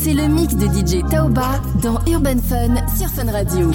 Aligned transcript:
C'est 0.00 0.14
le 0.14 0.26
mix 0.26 0.54
de 0.54 0.66
DJ 0.66 1.06
Taoba 1.08 1.60
dans 1.82 2.00
Urban 2.06 2.38
Fun 2.38 2.74
sur 2.96 3.08
Fun 3.08 3.30
Radio. 3.30 3.70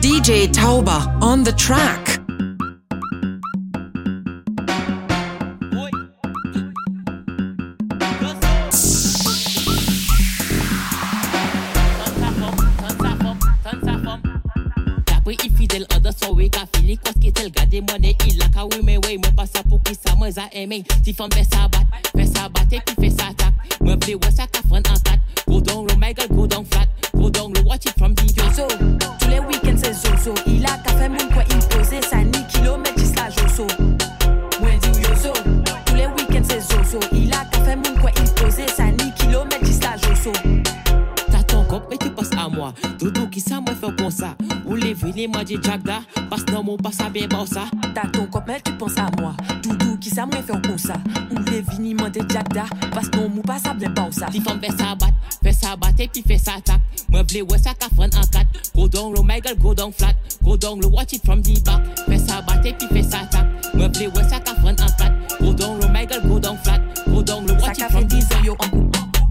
DJ 0.00 0.50
Tauba 0.52 1.02
on 1.20 1.42
the 1.42 1.54
track. 1.56 2.20
Si 21.10 21.14
femme 21.14 21.28
fait 21.32 21.44
sa 21.44 21.66
batte, 21.66 21.86
fait 22.14 22.26
sa 22.26 22.48
batte 22.48 22.72
et 22.72 22.80
puis 22.86 23.08
fait 23.08 23.10
sa 23.10 23.32
tac. 23.34 23.52
Moi, 23.80 23.96
v'lais 23.96 24.14
ouais 24.14 24.30
ça 24.30 24.46
qu'a 24.46 24.60
en 24.70 24.80
quatre. 24.80 25.18
Go 25.48 25.60
down 25.60 25.86
low, 25.86 25.96
my 25.96 26.14
girl, 26.14 26.28
go 26.28 26.46
down 26.46 26.64
flat. 26.64 26.86
Go 27.14 27.30
down 27.30 27.52
low, 27.52 27.62
watch 27.64 27.86
it 27.86 27.94
from 27.98 28.14
the 28.14 28.22
yo. 28.36 28.44
Tous 29.18 29.28
les 29.28 29.40
week-ends 29.40 29.76
c'est 29.82 29.92
zozo. 29.92 30.34
Il 30.46 30.64
a 30.64 30.78
qu'à 30.78 30.92
faire 30.92 31.10
mon 31.10 31.28
quoi 31.32 31.42
imposer. 31.42 32.00
Ça 32.02 32.18
ni 32.18 32.46
kilomètre, 32.52 32.94
il 32.98 33.14
la 33.16 33.30
joso. 33.30 33.66
Moi 34.60 34.70
dis 34.82 35.00
yo 35.00 35.16
so. 35.16 35.32
Tous 35.86 35.94
les 35.94 36.06
week-ends 36.06 36.46
c'est 36.48 36.60
zozo. 36.60 37.00
Il 37.12 37.32
a 37.32 37.44
qu'à 37.46 37.64
faire 37.64 37.76
mon 37.76 38.00
quoi 38.00 38.10
imposer. 38.10 38.68
Ça 38.68 38.84
ni 38.84 39.12
kilomètre, 39.14 39.64
il 39.64 39.80
la 39.80 39.96
joso. 39.96 40.32
T'as 41.30 41.42
ton 41.42 41.64
cop 41.64 41.92
et 41.92 41.98
tu 41.98 42.10
passes 42.10 42.30
à 42.36 42.48
moi. 42.48 42.72
Doudou 42.98 43.28
qui 43.28 43.40
ça 43.40 43.60
moi 43.60 43.74
fait 43.74 43.96
comme 43.96 44.10
ça. 44.10 44.36
Ou 44.70 44.76
les 44.76 44.94
venez 44.94 45.26
moi 45.26 45.42
dit 45.42 45.58
jagda. 45.60 46.00
Passe 46.30 46.46
non 46.52 46.62
mon 46.62 46.76
passe 46.76 47.00
à 47.00 47.10
bien 47.10 47.26
ça. 47.44 47.64
T'as 47.92 48.06
ton 48.08 48.26
cop 48.26 48.44
mais 48.46 48.60
tu 48.64 48.72
penses 48.74 48.96
à 48.98 49.10
moi. 49.20 49.34
Doudou 49.64 49.98
qui 49.98 50.10
ça 50.10 50.24
fait 50.30 50.46
comme 50.46 50.78
ça. 50.78 50.94
Ou 51.32 51.50
les 51.50 51.60
venez 51.60 51.92
moi 51.92 52.08
dit 52.08 52.20
jagda. 52.20 52.66
Passe 52.92 53.10
non 53.16 53.28
mon 53.28 53.42
passe 53.42 53.66
à 53.66 53.74
bien 53.74 53.92
ça. 54.12 54.28
Si 54.30 54.40
femme 54.40 54.60
fait 54.60 54.70
sa 54.70 54.94
batte, 54.94 55.14
fait 55.42 55.52
sa 55.52 55.74
batte 55.74 55.98
et 55.98 56.06
puis 56.06 56.22
fait 56.22 56.38
sa 56.38 56.52
tac. 56.64 56.80
Moi 57.08 57.24
blé 57.24 57.42
ouais 57.42 57.58
ça 57.58 57.72
qu'a 57.74 57.86
en 57.86 58.08
quatre. 58.08 58.46
Go 58.76 58.86
down 58.86 59.12
low 59.12 59.24
my 59.24 59.40
girl, 59.42 59.56
go 59.58 59.74
down 59.74 59.92
flat. 59.92 60.14
Go 60.44 60.56
down 60.56 60.80
low, 60.80 60.88
watch 60.88 61.14
it 61.14 61.24
from 61.24 61.42
the 61.42 61.60
back. 61.64 61.82
Fait 62.06 62.18
sa 62.18 62.40
batte 62.40 62.64
et 62.64 62.72
puis 62.72 62.86
fait 62.86 63.02
sa 63.02 63.26
tac. 63.26 63.46
Moi 63.74 63.88
blé 63.88 64.06
ouais 64.06 64.22
ça 64.28 64.38
qu'a 64.38 64.52
en 64.52 64.74
quatre. 64.76 65.12
Go 65.40 65.52
down 65.52 65.80
low 65.80 65.88
my 65.88 66.06
girl, 66.08 66.22
go 66.28 66.38
down 66.38 66.56
flat. 66.62 66.80
Go 67.08 67.22
down 67.22 67.44
low, 67.44 67.54
watch 67.54 67.78
it 67.78 67.90
from 67.90 68.06
the 68.06 68.24
back. 68.30 68.70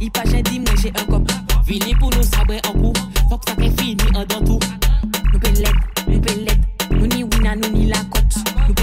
Il 0.01 0.11
pas 0.11 0.23
j'ai 0.25 0.41
dit 0.41 0.59
moi 0.59 0.73
j'ai 0.81 0.89
un 0.89 1.05
cop. 1.05 1.31
Vini 1.65 1.95
pour 1.95 2.09
nous 2.09 2.23
sabrer 2.23 2.59
en 2.67 2.73
coup. 2.73 2.93
Faut 3.29 3.37
que 3.37 3.49
ça 3.49 3.55
qu'est 3.55 3.81
fini 3.81 4.03
en 4.13 4.25
dans 4.25 4.45
tout. 4.45 4.59
Nous 6.07 6.21
l'aide, 6.21 6.59
nous. 6.91 6.99
Nous 6.99 7.07
ni 7.07 7.23
wina, 7.23 7.55
nous 7.55 7.69
ni 7.69 7.85
la 7.87 7.97
cote. 8.09 8.35
Nous 8.67 8.75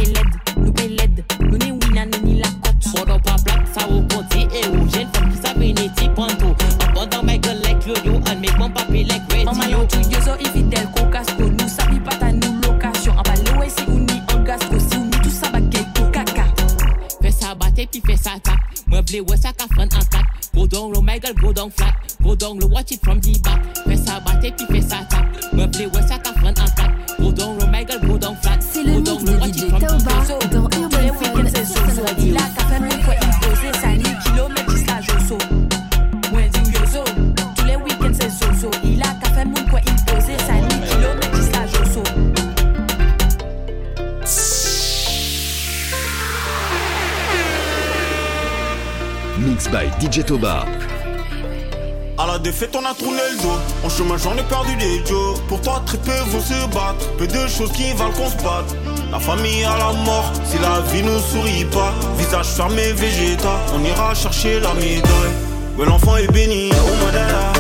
nous. 0.67 1.51
Nous 1.51 1.59
ni 1.59 1.73
wina, 1.73 2.07
nous 2.07 2.23
ni 2.23 2.41
la 2.41 2.49
cote. 2.63 3.23
Pas 3.25 3.37
ça 3.73 3.89
au 3.89 4.03
côté 4.03 4.41
et 4.53 4.63
j'ai 4.93 5.03
une 5.03 5.09
femme 5.13 5.31
qui 5.31 5.39
savait 5.39 5.73
n'est 5.73 6.15
panto. 6.15 6.55
En 6.97 7.07
dans 7.07 7.23
my 7.23 7.41
girl 7.43 7.61
like 7.63 7.87
yo 7.87 7.95
yo, 8.05 8.21
and 8.27 8.41
make 8.41 8.57
mon 8.59 8.71
papi 8.71 9.05
like 9.05 9.23
radio. 9.31 9.51
En 9.51 9.55
maillot 9.55 9.87
tu 9.87 9.99
yo 10.11 10.21
so 10.21 10.33
infidèle, 10.33 10.89
cocasco. 10.95 11.45
Nous 11.45 11.69
sabi 11.69 11.99
pas 12.01 12.17
ta 12.17 12.33
nous 12.33 12.61
location. 12.63 13.13
En 13.13 13.23
balé 13.23 13.51
ouais 13.59 13.69
si 13.69 13.85
ou 13.89 13.99
ni 13.99 14.21
en 14.35 14.43
gasco. 14.43 14.79
Si 14.79 14.97
ou 14.97 15.05
ni 15.05 15.11
tout 15.11 15.31
ça 15.31 15.51
baguette 15.51 15.87
tout 15.95 16.11
caca. 16.13 16.45
Fais 17.23 17.31
sa 17.31 17.55
batte 17.55 17.79
et 17.79 17.87
puis 17.87 18.03
fais 18.07 18.17
sa 18.17 18.39
tac. 18.43 18.59
Moi 18.87 19.03
blé 19.03 19.21
ouais 19.21 19.37
ça 19.37 19.53
qu'a 19.53 19.65
en 19.65 19.87
quatre. 19.87 20.19
Go 20.55 20.67
down 20.67 20.91
low, 20.91 21.03
my 21.03 21.21
girl, 21.21 21.35
go 21.35 21.53
down 21.53 21.71
flat. 21.71 21.93
Go 22.27 22.35
down 22.35 22.59
low, 22.59 22.67
watch 22.67 22.91
it 22.91 23.01
from 23.03 23.21
the 23.21 23.39
back. 23.39 23.63
Fais 23.87 23.97
sa 23.97 24.19
batte 24.19 24.43
et 24.43 24.51
puis 24.51 24.67
fais 24.67 24.81
sa 24.81 25.05
tac. 25.05 25.27
Moi 25.53 25.69
blé 25.69 25.87
ouais 25.87 26.03
ça 26.03 26.19
qu'a 26.19 26.31
en 26.31 26.53
quatre. 26.53 26.75
Go 27.21 27.31
down 27.31 27.57
low, 27.57 27.67
my 27.69 27.87
girl, 27.87 28.01
go 28.01 28.19
down 28.19 28.35
flat. 28.43 28.59
C'est 28.59 28.83
le 28.83 28.95
mix 28.95 29.23
de 29.23 29.31
DJ 29.31 29.71
Taoba 29.71 29.87
dans 30.51 30.65
Urban 30.65 31.13
Fun 31.15 31.47
sur 31.47 32.05
Radio. 32.05 32.35
Ça 32.67 33.91
ni 33.91 34.03
kilomètre, 34.25 34.75
il 34.77 34.87
la 34.87 35.01
joso. 35.01 35.39
Moi 36.33 36.43
dis 36.53 36.73
yo 36.73 36.81
so. 36.93 37.05
Tous 37.55 37.65
les 37.65 37.77
week-ends 37.77 38.13
c'est 38.13 38.31
zozo. 38.31 38.71
Il 38.83 39.01
a 39.01 39.05
faire 39.33 39.47
mon 39.47 39.65
quoi 39.71 39.79
imposer. 39.79 40.37
Ça 40.45 40.55
ni 40.55 40.67
kilomètre, 40.85 41.31
il 41.33 41.53
la 41.53 41.65
joso. 41.69 42.03
Mix 49.39 49.69
by 49.69 49.87
DJ 50.01 50.25
Toba. 50.25 50.65
Défaite, 52.47 52.77
on 52.77 52.85
a 52.85 52.95
tourné 52.95 53.19
le 53.33 53.43
dos. 53.43 53.59
En 53.83 53.89
chemin, 53.89 54.17
j'en 54.17 54.37
ai 54.37 54.43
perdu 54.45 54.77
des 54.77 55.05
Joe. 55.05 55.41
Pour 55.49 55.61
toi, 55.63 55.83
très 55.85 55.99
peu 55.99 56.17
vont 56.31 56.41
se 56.41 56.67
battre. 56.69 57.11
Peu 57.19 57.27
de 57.27 57.49
choses 57.49 57.73
qui 57.73 57.93
valent 57.95 58.13
qu'on 58.13 58.31
se 58.31 58.37
batte. 58.37 58.73
La 59.11 59.19
famille 59.19 59.65
à 59.65 59.77
la 59.77 59.93
mort, 60.05 60.31
si 60.45 60.57
la 60.61 60.79
vie 60.93 61.03
nous 61.03 61.19
sourit 61.19 61.65
pas. 61.65 61.93
Visage 62.17 62.47
fermé, 62.47 62.93
végétal, 62.93 63.51
on 63.75 63.85
ira 63.85 64.15
chercher 64.15 64.61
la 64.61 64.73
médaille. 64.75 65.35
Mais 65.77 65.87
l'enfant 65.87 66.19
est 66.19 66.31
béni, 66.31 66.71
oh 66.73 67.05
madara, 67.05 67.53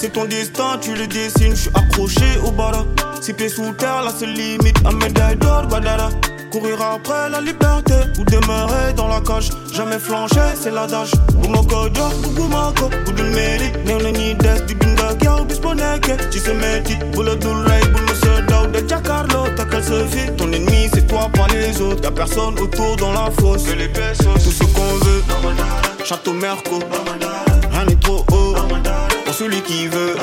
C'est 0.00 0.14
ton 0.14 0.24
destin, 0.24 0.78
tu 0.80 0.94
le 0.94 1.06
dessines, 1.06 1.50
je 1.50 1.60
suis 1.60 1.70
accroché 1.74 2.24
au 2.42 2.50
bara. 2.50 2.86
Si 3.20 3.34
pieds 3.34 3.50
sous 3.50 3.70
terre, 3.72 4.02
là 4.02 4.10
c'est 4.18 4.24
limite 4.24 4.78
à 4.86 4.92
médaille 4.92 5.36
d'or, 5.36 5.66
Guadara. 5.68 6.08
Courir 6.50 6.80
après 6.80 7.28
la 7.28 7.42
liberté 7.42 7.92
ou 8.18 8.24
demeurer 8.24 8.94
dans 8.96 9.08
la 9.08 9.20
cage. 9.20 9.50
Jamais 9.74 9.98
flancher, 9.98 10.56
c'est 10.58 10.70
l'adage. 10.70 11.10
Boumoko, 11.34 11.90
Dior, 11.90 12.10
Boumoko, 12.34 12.88
Boudul 13.04 13.26
Mérite, 13.26 13.76
Néonani, 13.84 14.36
Des, 14.36 14.62
Dibinda, 14.66 15.14
Kiao, 15.20 15.44
Bisponeke. 15.44 16.30
Tu 16.30 16.38
sais, 16.38 16.54
métis, 16.54 16.96
Boule 17.12 17.38
Doulray, 17.38 17.82
Boule 17.92 18.02
Monsieur 18.08 18.40
Dao, 18.48 18.68
de 18.68 18.78
Giacarlo, 18.88 19.50
t'as 19.54 19.66
qu'elle 19.66 19.84
se 19.84 20.06
fit. 20.06 20.32
Ton 20.38 20.50
ennemi, 20.50 20.88
c'est 20.94 21.06
toi, 21.06 21.28
pas 21.34 21.46
les 21.52 21.78
autres. 21.82 22.02
Y'a 22.02 22.10
personne 22.10 22.58
autour 22.58 22.96
dans 22.96 23.12
la 23.12 23.30
fosse. 23.38 23.64
Que 23.64 23.72
les 23.72 23.88
pesos, 23.88 24.32
tout 24.42 24.50
ce 24.50 24.64
qu'on 24.64 25.04
veut. 25.04 25.22
Château 26.04 26.32
Merco, 26.32 26.78
rien 27.70 27.84
n'est 27.84 27.96
trop 27.96 28.24
haut. 28.32 28.54
Celui 29.32 29.62
qui 29.62 29.86
veut. 29.86 30.16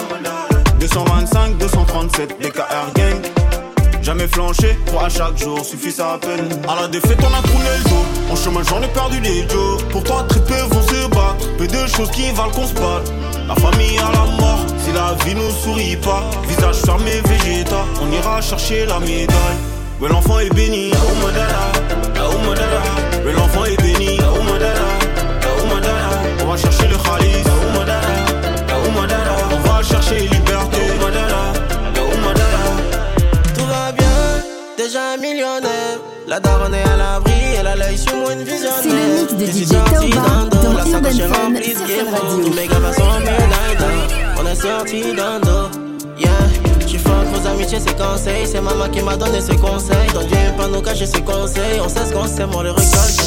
225, 0.80 1.58
237, 1.58 2.40
DKR 2.40 2.94
gang. 2.96 3.22
Jamais 4.04 4.28
flanché, 4.28 4.78
trois 4.86 5.06
à 5.06 5.10
chaque 5.10 5.38
jour, 5.38 5.66
suffit 5.66 5.92
ça 5.92 6.14
à 6.14 6.18
peine. 6.18 6.48
À 6.68 6.82
la 6.82 6.88
défaite, 6.88 7.18
on 7.22 7.34
a 7.34 7.42
tourné 7.42 7.66
le 7.78 7.90
dos. 7.90 8.32
En 8.32 8.36
chemin, 8.36 8.62
j'en 8.70 8.82
ai 8.82 8.88
perdu 8.90 9.20
des 9.20 9.48
Joe. 9.50 9.84
Pour 9.92 10.04
toi, 10.04 10.24
très 10.30 10.40
peu 10.42 10.54
vont 10.54 10.82
se 10.82 11.08
battre. 11.08 11.58
Peu 11.58 11.68
de 11.68 11.88
choses 11.88 12.12
qui 12.12 12.30
valent 12.32 12.52
qu'on 12.52 12.68
se 12.68 12.74
batte. 12.74 13.12
La 13.48 13.56
famille 13.56 13.98
à 13.98 14.12
la 14.12 14.26
mort, 14.40 14.60
si 14.78 14.92
la 14.92 15.16
vie 15.26 15.36
nous 15.36 15.52
sourit 15.52 15.96
pas. 15.98 16.30
Visage 16.48 16.76
fermé, 16.86 17.22
végétal, 17.26 17.86
on 18.02 18.12
ira 18.12 18.40
chercher 18.42 18.86
la 18.86 19.00
médaille. 19.00 19.58
Mais 20.00 20.10
l'enfant 20.10 20.40
est 20.40 20.54
béni, 20.54 20.92
d'un 45.16 45.40
dos, 45.40 45.70
yeah. 46.20 46.68
Vos 47.32 47.48
amitiés, 47.48 47.80
ses 47.80 47.94
conseils. 47.94 48.46
C'est 48.46 48.62
maman 48.62 48.90
qui 48.90 49.02
m'a 49.02 49.16
donné 49.16 49.42
ses 49.42 49.56
conseils. 49.56 50.08
Donc 50.14 50.24
viens 50.28 50.52
pas 50.58 50.68
nous 50.68 50.82
cacher 50.82 51.06
ses 51.06 51.22
conseils. 51.22 51.80
On 51.84 51.90
sait 51.90 52.06
ce 52.06 52.14
qu'on 52.14 52.26
sait, 52.26 52.44
on 52.44 52.62
les 52.62 52.70
récolte. 52.70 53.18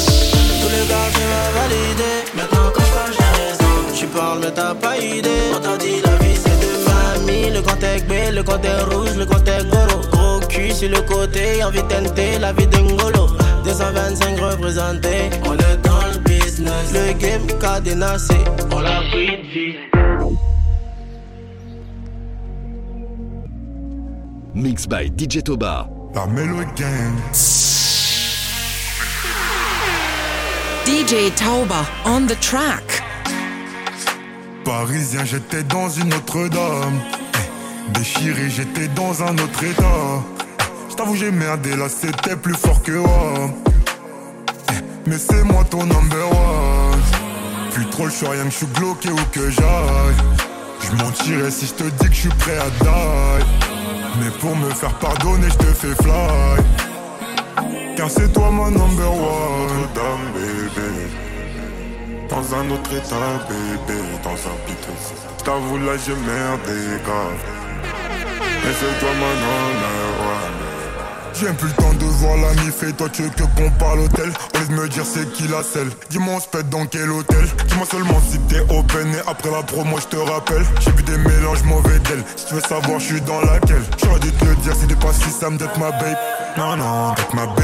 Tous 0.61 0.69
les 0.69 0.85
gars, 0.89 1.09
tu 1.13 1.21
m'as 1.31 1.51
validé. 1.59 2.11
Maintenant, 2.35 2.71
quand 2.73 2.83
j'parle, 2.83 3.13
j'ai 3.17 3.41
raison. 3.41 3.73
Tu 3.95 4.05
parles, 4.07 4.39
mais 4.41 4.51
t'as 4.51 4.73
pas 4.73 4.97
idée. 4.97 5.29
On 5.55 5.59
t'a 5.59 5.77
dit 5.77 6.01
la 6.03 6.15
vie, 6.17 6.35
c'est 6.35 6.59
de 6.59 6.71
mamie. 6.87 7.49
Le 7.51 7.59
est 7.59 8.07
B, 8.07 8.33
le 8.33 8.41
est 8.41 8.93
rouge, 8.93 9.15
le 9.15 9.23
est 9.23 9.69
goro. 9.69 10.01
Gros 10.11 10.39
cul 10.47 10.71
sur 10.71 10.89
le 10.89 11.01
côté, 11.01 11.63
envie 11.63 11.81
de 11.81 11.87
tenter 11.87 12.39
la 12.39 12.53
vie 12.53 12.67
d'Engolo. 12.67 13.27
225 13.63 14.39
représentés, 14.39 15.29
on 15.45 15.53
est 15.53 15.77
dans 15.83 16.07
le 16.11 16.17
business. 16.19 16.93
Le 16.93 17.13
game 17.13 17.45
cadenassé, 17.59 18.37
on 18.71 18.79
l'a 18.79 19.01
pris 19.11 19.37
de 19.37 19.53
vie. 19.53 20.00
Mix 24.61 24.85
by 24.85 25.09
DJ 25.09 25.41
Toba. 25.41 25.89
La 26.13 26.27
Melo 26.27 26.63
Gang. 26.75 27.15
DJ 30.85 31.31
Tauba 31.35 31.83
on 32.05 32.27
the 32.27 32.39
track. 32.39 33.01
Parisien, 34.63 35.25
j'étais 35.25 35.63
dans 35.63 35.89
une 35.89 36.13
autre 36.13 36.47
dame. 36.49 36.99
Eh, 37.33 37.91
Déchiré, 37.97 38.51
j'étais 38.51 38.87
dans 38.89 39.23
un 39.23 39.33
autre 39.39 39.63
état. 39.63 39.83
Eh, 40.59 40.91
J't'avoue, 40.91 41.15
j'ai 41.15 41.31
merdé, 41.31 41.75
là 41.75 41.87
c'était 41.89 42.35
plus 42.35 42.53
fort 42.53 42.83
que 42.83 42.91
moi. 42.91 43.49
Eh, 44.69 45.09
Mais 45.09 45.17
c'est 45.17 45.43
moi 45.43 45.63
ton 45.71 45.85
number 45.87 46.29
one. 46.29 47.01
Plus 47.73 47.89
trop 47.89 48.05
le 48.05 48.29
rien 48.29 48.43
que 48.43 48.51
je 48.51 48.57
suis 48.57 48.65
bloqué 48.67 49.09
où 49.09 49.15
que 49.31 49.49
j'aille. 49.49 50.15
Je 50.81 51.03
mentirais 51.03 51.49
si 51.49 51.65
je 51.65 51.73
te 51.73 51.83
dis 51.83 52.09
que 52.09 52.13
je 52.13 52.19
suis 52.19 52.29
prêt 52.29 52.57
à 52.59 52.69
die. 52.83 53.60
Mais 54.19 54.29
pour 54.39 54.55
me 54.55 54.69
faire 54.71 54.93
pardonner, 54.99 55.47
je 55.49 55.57
te 55.57 55.73
fais 55.73 55.95
fly. 56.03 56.57
Car 57.95 58.09
c'est 58.09 58.31
toi 58.33 58.51
mon 58.51 58.71
number 58.71 59.11
one. 59.11 59.87
Dame, 59.95 60.31
bébé. 60.33 60.91
Dans 62.29 62.55
un 62.55 62.69
autre 62.71 62.93
état, 62.93 63.39
bébé. 63.47 63.99
Dans 64.23 64.31
un 64.31 64.57
piteux. 64.65 64.99
J't'avoue 65.39 65.77
là, 65.77 65.93
j'ai 66.05 66.15
merdé 66.15 67.01
grave. 67.05 67.41
Mais 68.63 68.73
c'est 68.79 68.99
toi 68.99 69.09
mon 69.19 69.33
number 69.45 70.10
J'ai 71.41 71.47
plus 71.53 71.69
le 71.69 71.73
temps 71.73 71.93
de 71.93 72.05
voir 72.05 72.37
la 72.37 72.53
mif 72.61 72.83
et 72.83 72.93
toi 72.93 73.09
tu 73.11 73.23
veux 73.23 73.29
que 73.29 73.41
qu'on 73.41 73.71
parle 73.79 74.01
hôtel 74.01 74.31
Au 74.53 74.59
lieu 74.59 74.67
de 74.67 74.73
me 74.73 74.87
dire 74.87 75.03
c'est 75.03 75.27
qui 75.33 75.47
la 75.47 75.63
selle. 75.63 75.89
Dis-moi 76.11 76.35
on 76.35 76.39
se 76.39 76.47
pète 76.47 76.69
dans 76.69 76.85
quel 76.85 77.09
hôtel? 77.09 77.43
Dis-moi 77.67 77.87
seulement 77.89 78.21
si 78.29 78.37
t'es 78.41 78.59
open 78.69 79.07
et 79.15 79.27
après 79.27 79.49
la 79.49 79.63
promo 79.63 79.97
je 79.99 80.05
te 80.05 80.17
rappelle. 80.17 80.63
J'ai 80.81 80.91
vu 80.91 81.01
des 81.01 81.17
mélanges 81.17 81.63
mauvais 81.63 81.97
d'elle 81.97 82.23
Si 82.35 82.45
tu 82.45 82.53
veux 82.53 82.61
savoir 82.61 82.99
je 82.99 83.05
suis 83.05 83.21
dans 83.21 83.41
laquelle? 83.41 83.81
J'aurais 84.03 84.19
dû 84.19 84.31
te 84.31 84.45
dire 84.61 84.75
si 84.75 84.85
t'es 84.85 84.95
pas 84.95 85.13
si 85.13 85.31
Sam 85.31 85.57
d'être 85.57 85.79
ma 85.79 85.89
babe. 85.89 86.15
Non 86.59 86.77
non 86.77 87.13
d'être 87.15 87.33
ma 87.33 87.47
babe. 87.47 87.57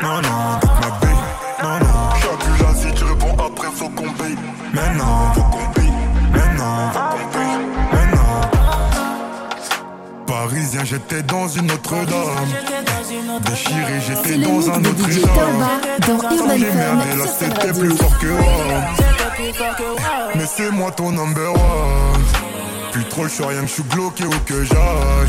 Non 0.00 0.22
non 0.22 0.58
d'être 0.62 0.80
ma 0.80 0.88
babe. 0.88 1.22
Non 1.62 1.78
non. 1.80 2.10
J'suis 2.16 2.28
plus 2.40 2.62
là 2.62 2.74
si 2.80 2.94
tu 2.94 3.04
réponds 3.04 3.36
après 3.44 3.68
faut 3.76 3.90
qu'on 3.90 4.10
paye. 4.12 4.36
Maintenant 4.72 5.32
faut 5.34 5.42
qu'on 5.42 5.72
paye. 5.74 5.92
Maintenant 6.32 6.92
faut 6.94 7.18
qu'on 7.18 7.28
paye. 7.38 7.58
Maintenant. 7.92 8.40
Parisien 10.26 10.82
j'étais 10.84 11.22
dans 11.24 11.46
une 11.46 11.70
autre 11.70 11.94
dame 12.06 12.87
Déchiré, 13.44 14.00
j'étais 14.06 14.38
dans 14.38 14.70
un 14.70 14.84
autre 14.84 15.10
état. 15.10 15.30
J'ai 16.56 16.72
merdé, 16.72 17.16
là 17.16 17.26
c'était 17.26 17.72
plus 17.72 17.96
fort 17.96 18.18
que 18.18 18.26
moi. 18.26 18.80
Mais 20.34 20.46
c'est 20.46 20.70
moi 20.70 20.90
ton 20.90 21.12
number 21.12 21.52
one. 21.52 22.22
Plus 22.92 23.04
trop 23.04 23.24
le 23.24 23.46
rien 23.46 23.60
que 23.62 23.66
je 23.66 23.72
suis 23.74 23.82
bloqué 23.82 24.24
où 24.24 24.30
que 24.46 24.64
j'aille. 24.64 25.28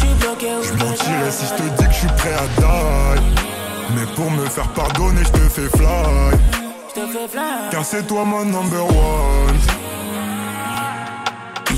Je 0.63 0.71
mentirais 0.73 1.31
si 1.31 1.45
je 1.45 1.53
te 1.53 1.81
dis 1.81 1.87
que 1.87 1.93
je 1.93 1.97
suis 1.99 2.07
prêt 2.07 2.33
à 2.33 2.47
die. 2.57 3.21
Mais 3.95 4.05
pour 4.15 4.31
me 4.31 4.45
faire 4.45 4.67
pardonner, 4.69 5.21
je 5.23 5.31
te 5.31 5.49
fais 5.49 5.69
fly. 5.77 6.39
Car 7.71 7.85
c'est 7.85 8.07
toi 8.07 8.25
mon 8.25 8.45
number 8.45 8.85
one. 8.85 9.78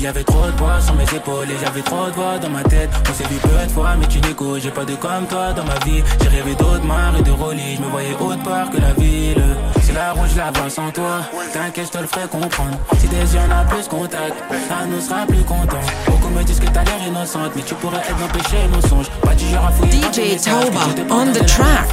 Il 0.02 0.06
y 0.06 0.08
avait 0.08 0.24
trop 0.24 0.44
de 0.46 0.50
poids 0.56 0.80
sur 0.80 0.94
mes 0.94 1.04
épaules 1.04 1.48
et 1.48 1.64
j'avais 1.64 1.80
trop 1.80 2.06
de 2.06 2.10
voix 2.10 2.36
dans 2.36 2.50
ma 2.50 2.64
tête. 2.64 2.90
On 3.08 3.14
s'est 3.14 3.22
vu 3.22 3.36
peu 3.36 3.64
de 3.64 3.70
fois, 3.70 3.94
mais 3.96 4.08
tu 4.08 4.18
n'écoutes. 4.18 4.60
J'ai 4.60 4.72
pas 4.72 4.84
de 4.84 4.96
comme 4.96 5.28
toi 5.28 5.52
dans 5.52 5.62
ma 5.62 5.78
vie. 5.84 6.02
J'ai 6.20 6.26
rêvé 6.26 6.56
d'autres 6.56 6.84
mares 6.84 7.16
et 7.20 7.22
de 7.22 7.30
rollis. 7.30 7.76
Je 7.76 7.82
me 7.82 7.86
voyais 7.86 8.12
autre 8.18 8.42
part 8.42 8.68
que 8.70 8.78
la 8.78 8.94
ville. 8.94 9.40
C'est 9.80 9.92
la 9.92 10.10
rouge, 10.10 10.34
la 10.36 10.50
bas 10.50 10.68
sans 10.68 10.90
toi. 10.90 11.20
T'inquiète, 11.52 11.86
je 11.86 11.90
te 11.92 11.98
le 11.98 12.08
ferai 12.08 12.26
comprendre. 12.26 12.76
Si 12.98 13.06
des 13.06 13.32
yeux 13.32 13.40
en 13.48 13.52
a 13.52 13.62
plus 13.62 13.86
contact, 13.86 14.34
ça 14.68 14.86
nous 14.90 15.00
sera 15.00 15.24
plus 15.24 15.44
content. 15.44 15.86
Beaucoup 16.08 16.30
me 16.30 16.42
disent 16.42 16.58
que 16.58 16.66
t'as 16.66 16.82
l'air 16.82 17.06
innocente, 17.06 17.52
mais 17.54 17.62
tu 17.62 17.76
pourrais 17.76 17.98
être 17.98 18.18
mon 18.18 18.26
péché, 18.26 18.56
nos 18.72 18.80
songes. 18.80 19.08
Pas 19.22 19.36
du 19.36 19.46
genre 19.50 19.66
à 19.66 19.70
fouiller. 19.70 20.02
DJ 20.02 20.42
Tauba, 20.42 20.80
on 21.10 21.26
the 21.26 21.46
track. 21.46 21.88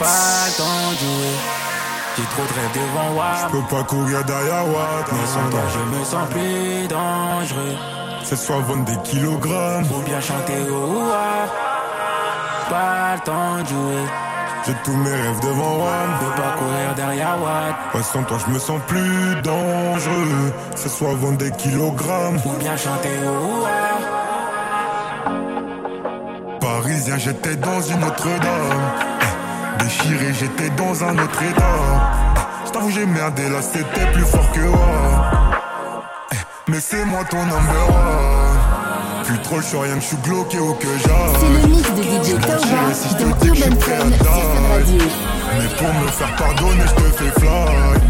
Pas 0.00 0.48
le 0.48 0.56
temps 0.56 0.90
de 0.90 0.98
jouer. 0.98 1.71
J'ai 2.16 2.24
trop 2.24 2.42
de 2.42 2.52
rêves 2.52 2.74
devant 2.74 3.10
moi. 3.14 3.24
Je 3.42 3.46
peux 3.56 3.66
pas 3.74 3.82
courir 3.84 4.24
derrière 4.24 4.66
Watt. 4.68 5.06
Mais 5.12 5.26
sans 5.26 5.48
toi, 5.50 5.60
je 5.72 5.98
me 5.98 6.04
sens 6.04 6.28
plus 6.28 6.88
dangereux. 6.88 7.76
C'est 8.24 8.36
soit 8.36 8.60
vendre 8.60 8.84
des 8.84 8.98
kilogrammes. 9.02 9.84
Ou 9.84 10.02
bien 10.02 10.20
chanter 10.20 10.60
au 10.70 10.92
ouah. 10.92 11.48
Pas 12.68 13.14
le 13.14 13.20
temps 13.20 13.62
de 13.62 13.66
jouer. 13.66 14.04
J'ai 14.66 14.74
tous 14.84 14.96
mes 14.96 15.10
rêves 15.10 15.40
devant 15.40 15.76
moi. 15.76 15.92
De 16.20 16.26
pas 16.36 16.52
courir 16.58 16.94
derrière 16.94 17.36
Watt. 17.42 17.94
Ouais, 17.94 18.02
sans 18.02 18.22
toi, 18.24 18.36
je 18.46 18.52
me 18.52 18.58
sens 18.58 18.80
plus 18.86 19.40
dangereux. 19.42 20.52
C'est 20.76 20.90
soit 20.90 21.14
vendre 21.14 21.38
des 21.38 21.50
kilogrammes. 21.52 22.40
Ou 22.44 22.58
bien 22.58 22.76
chanter 22.76 23.08
au 23.24 23.62
ouah. 23.62 23.68
Parisien, 26.60 27.16
j'étais 27.16 27.56
dans 27.56 27.80
une 27.80 28.04
autre 28.04 28.24
dame. 28.24 29.21
Déchiré, 29.82 30.32
j'étais 30.38 30.70
dans 30.70 31.02
un 31.04 31.18
autre 31.18 31.42
état. 31.42 32.42
Je 32.66 32.70
t'avoue, 32.70 32.90
j'ai 32.90 33.04
merdé, 33.06 33.48
là, 33.48 33.60
c'était 33.60 34.06
plus 34.12 34.24
fort 34.24 34.50
que 34.52 34.60
moi. 34.60 35.30
Eh, 36.32 36.36
Mais 36.70 36.80
c'est 36.80 37.04
moi 37.04 37.24
ton 37.28 37.38
number 37.44 37.88
one. 37.88 39.24
Plus 39.24 39.38
trop 39.40 39.56
le 39.56 39.62
rien 39.80 39.94
que 39.94 40.00
je 40.00 40.06
suis 40.06 40.16
bloqué 40.18 40.58
où 40.58 40.74
que 40.74 40.86
C'est 40.86 41.08
j'aille. 41.08 41.52
le 41.62 41.68
mix 41.68 41.90
de 41.94 42.02
DJ 42.02 42.40
Tauba 42.40 42.94
si 42.94 43.08
je 43.08 43.14
te 43.14 43.22
dans 43.22 43.36
dis 43.36 43.48
que 43.48 43.54
je 43.54 43.62
suis 43.62 43.70
Urban 43.70 43.80
prêt 43.80 43.92
à 43.94 44.00
Fun 44.00 44.10
sur 44.12 44.70
Radio. 44.70 45.02
Mais 45.58 45.76
pour 45.76 45.94
me 45.94 46.06
faire 46.08 46.36
pardonner, 46.36 46.84
je 46.86 46.94
te 46.94 47.00
fais 47.16 47.40
fly. 47.40 48.00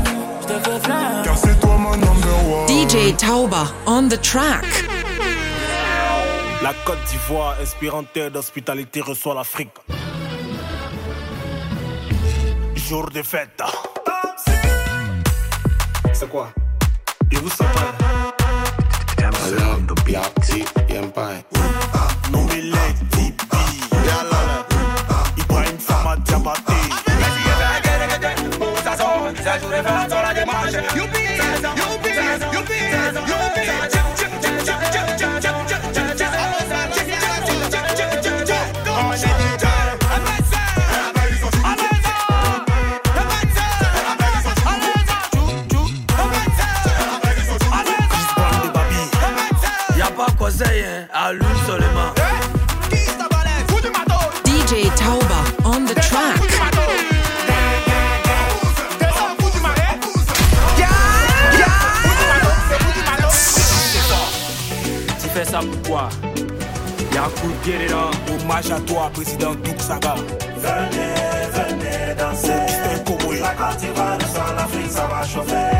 Je 0.42 0.46
te 0.46 0.52
fais 0.70 0.80
flamme. 0.80 1.22
Car 1.24 1.38
c'est 1.38 1.60
toi 1.60 1.76
mon 1.78 1.96
number 1.96 2.48
one. 2.50 2.68
DJ 2.68 3.16
Tauba 3.16 3.64
on 3.86 4.08
the 4.08 4.20
track. 4.20 4.64
La 6.62 6.72
Côte 6.84 6.98
d'Ivoire, 7.10 7.56
inspirante 7.60 8.06
d'hospitalité, 8.32 9.00
reçoit 9.00 9.34
l'Afrique. 9.34 9.70
Jour 12.92 13.08
de 13.08 13.22
fête. 13.22 13.62
C'est 16.12 16.28
quoi 16.28 16.50
Et 17.30 17.36
vous 17.36 17.48
savez 17.48 17.70
Nommez-les 22.30 22.94
Tibi. 23.12 23.80
Ibrahim 25.38 25.78
Sama 25.80 26.16
Diabaté. 26.18 26.74
Y'a 29.42 30.11
ça 65.52 65.60
pourquoi? 65.60 66.08
Dedans. 67.66 68.10
Hommage 68.32 68.70
à 68.70 68.80
toi, 68.80 69.10
président 69.12 69.54
Douk 69.54 69.80
Saga. 69.80 70.14
Venez, 70.56 71.14
venez 71.52 72.14
danser. 72.18 72.48
La 73.40 73.54
Côte 73.54 73.76
d'Ivoire, 73.78 74.18
sans 74.34 74.54
l'Afrique, 74.54 74.90
ça 74.90 75.06
va 75.06 75.26
chauffer. 75.26 75.71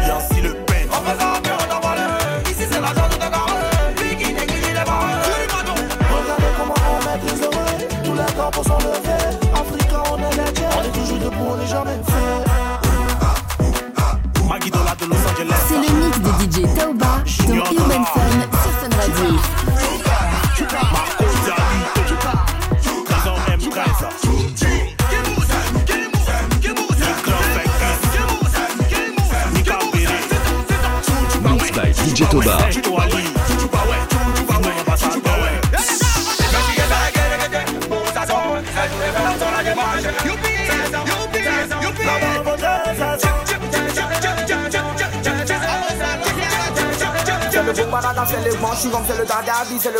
C'est 49.80 49.92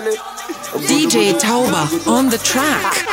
le. 0.00 0.12
DJ 0.86 1.36
Tauba 1.38 1.88
on 2.06 2.24
the 2.28 2.38
track. 2.42 3.04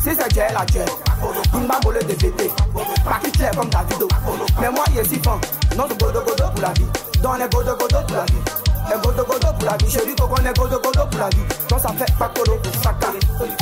Si 0.00 0.16
c'est 0.16 0.32
Dieu, 0.32 0.42
la 0.52 0.64
Dieu, 0.66 0.84
mole 1.52 1.98
de 2.06 2.14
qui 2.14 3.32
clair 3.32 3.50
comme 3.56 3.68
Davido, 3.70 4.08
mais 4.60 4.70
moi, 4.70 4.84
si 5.04 5.18
fan. 5.18 5.40
Non, 5.76 5.86
de 5.86 5.94
godo 5.94 6.20
pour 6.20 6.62
la 6.62 6.72
vie. 6.72 6.86
Dans 7.22 7.34
les 7.34 7.48
godo 7.48 7.76
godo 7.76 7.98
pour 8.06 8.16
la 8.16 8.24
vie. 8.24 8.34
Les 8.88 8.96
godo 9.02 9.24
godo 9.24 9.52
pour 9.52 9.64
la 9.64 9.76
vie. 9.76 9.90
Je 9.90 9.98
qu'on 9.98 10.26
godo 10.28 10.80
godo 10.80 11.06
pour 11.10 11.20
la 11.20 11.28
vie. 11.28 11.44
Donc 11.68 11.80
ça 11.80 11.88
fait 11.90 12.12
pas 12.18 12.28
colo, 12.34 12.58
saka, 12.82 13.12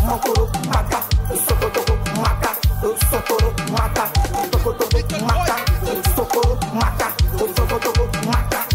mankoro, 0.07 0.49
maka, 0.69 1.01
sokotoko, 1.49 1.95
maka, 2.21 2.51
sokoro, 3.11 3.53
maka, 3.73 4.11
sokotoko, 4.53 5.25
maka, 5.27 5.57
sokoro, 6.17 6.59
maka, 6.75 7.09
sokotoko, 7.39 8.09
maka, 8.27 8.68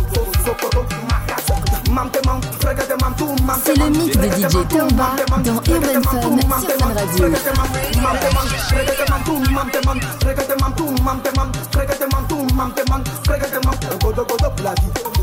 C'est 3.64 3.78
le 3.78 3.90
mix 3.90 4.18
de 4.18 4.24
DJ 4.24 4.68
Taoba 4.68 5.16
dans 5.44 5.54
Urban 5.54 6.02
Fun 6.04 6.22
sur 6.60 6.72
Fun 6.80 6.94
Radio. 6.94 7.26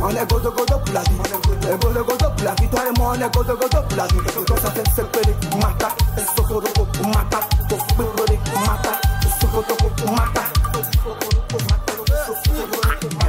On 0.02 0.08
est 0.08 0.30
godo 0.30 0.50
godo 0.50 0.78
pour 0.78 0.94
la 0.94 1.00
vie, 1.02 1.18
on 1.60 1.70
est 1.70 1.76
godo 1.78 2.04
godo 2.04 2.30
pour 2.30 2.44
la 2.44 2.54
vie. 2.54 2.68
Toi 2.68 2.80
et 2.88 2.98
moi 2.98 3.12
on 3.14 3.20
est 3.20 3.34
godo 3.34 3.56
godo 3.56 3.82
pour 3.88 3.96
la 3.96 4.04
vie. 4.06 4.44
Toi 4.46 4.56
ça 4.62 4.70
fait 4.70 4.88
se 4.88 5.02
péler, 5.02 5.36
mata, 5.60 5.88
sokoroko, 6.36 6.86
mata, 7.08 7.40
sokoroko, 7.68 8.58
mata, 8.66 8.92
sokoroko, 9.40 10.12
mata. 10.12 10.42
This 10.72 10.86
is 10.86 11.00
the 11.00 11.06
godo 11.06 11.26
godo, 11.26 11.50
godo 11.92 12.24
godo, 12.46 12.76
godo 12.76 12.89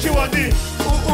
She 0.00 0.08
want 0.08 0.34
it. 0.34 0.54
Ooh 0.80 1.10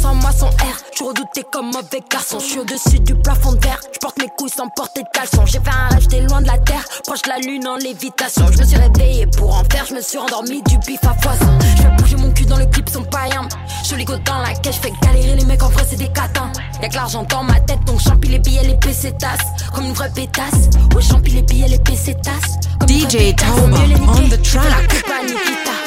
sans 0.00 0.14
moi 0.14 0.32
son 0.32 0.48
air. 0.48 0.76
Je 0.96 1.04
redoutais 1.04 1.44
comme 1.50 1.66
mauvais 1.66 2.02
garçon. 2.10 2.38
Je 2.38 2.44
suis 2.44 2.58
au-dessus 2.58 3.00
du 3.00 3.14
plafond 3.14 3.52
de 3.52 3.60
verre. 3.60 3.80
Je 3.92 3.98
porte 3.98 4.18
mes 4.18 4.28
couilles 4.36 4.50
sans 4.50 4.68
porter 4.68 5.02
de 5.02 5.08
caleçon. 5.12 5.44
J'ai 5.46 5.60
fait 5.60 5.70
un 5.70 5.88
rêve, 5.88 6.00
j'étais 6.00 6.22
loin 6.22 6.40
de 6.40 6.46
la 6.46 6.58
terre. 6.58 6.84
Proche 7.04 7.22
de 7.22 7.28
la 7.28 7.38
lune 7.38 7.66
en 7.66 7.76
lévitation. 7.76 8.46
Je 8.50 8.58
me 8.58 8.64
suis 8.64 8.76
réveillé 8.76 9.26
pour 9.26 9.54
en 9.54 9.64
faire. 9.64 9.84
Je 9.86 9.94
me 9.94 10.00
suis 10.00 10.18
endormi 10.18 10.62
du 10.62 10.78
bif 10.78 11.00
à 11.04 11.14
poisson. 11.14 11.58
Je 11.76 11.82
fais 11.82 11.90
bouger 11.98 12.16
mon 12.16 12.29
dans 12.50 12.58
le 12.58 12.66
clip, 12.66 12.88
son 12.90 13.04
païen. 13.04 13.48
Je 13.88 13.94
ligo 13.94 14.14
dans 14.24 14.38
la 14.38 14.52
je 14.52 14.70
fais 14.72 14.92
galérer 15.02 15.36
les 15.36 15.44
mecs 15.44 15.62
en 15.62 15.68
vrai, 15.68 15.84
c'est 15.88 15.96
des 15.96 16.08
catins. 16.08 16.50
Y'a 16.82 16.88
que 16.88 16.96
l'argent 16.96 17.22
dans 17.22 17.44
ma 17.44 17.58
tête, 17.60 17.82
donc 17.86 18.00
champi 18.00 18.28
les 18.28 18.38
billets, 18.38 18.64
les 18.64 18.74
PC 18.74 19.12
tasses. 19.12 19.38
Comme 19.72 19.86
une 19.86 19.92
vraie 19.92 20.10
pétasse. 20.10 20.68
Ouais, 20.94 21.02
champi 21.02 21.30
les 21.30 21.42
billets, 21.42 21.68
les 21.68 21.78
PC 21.78 22.14
tasses. 22.22 22.58
Comme 22.78 22.88
DJ 22.88 23.34
Tauba 23.36 23.86
les 23.86 23.94
on 23.94 24.28
the 24.28 24.44
Fais 24.44 24.58
la 24.58 25.79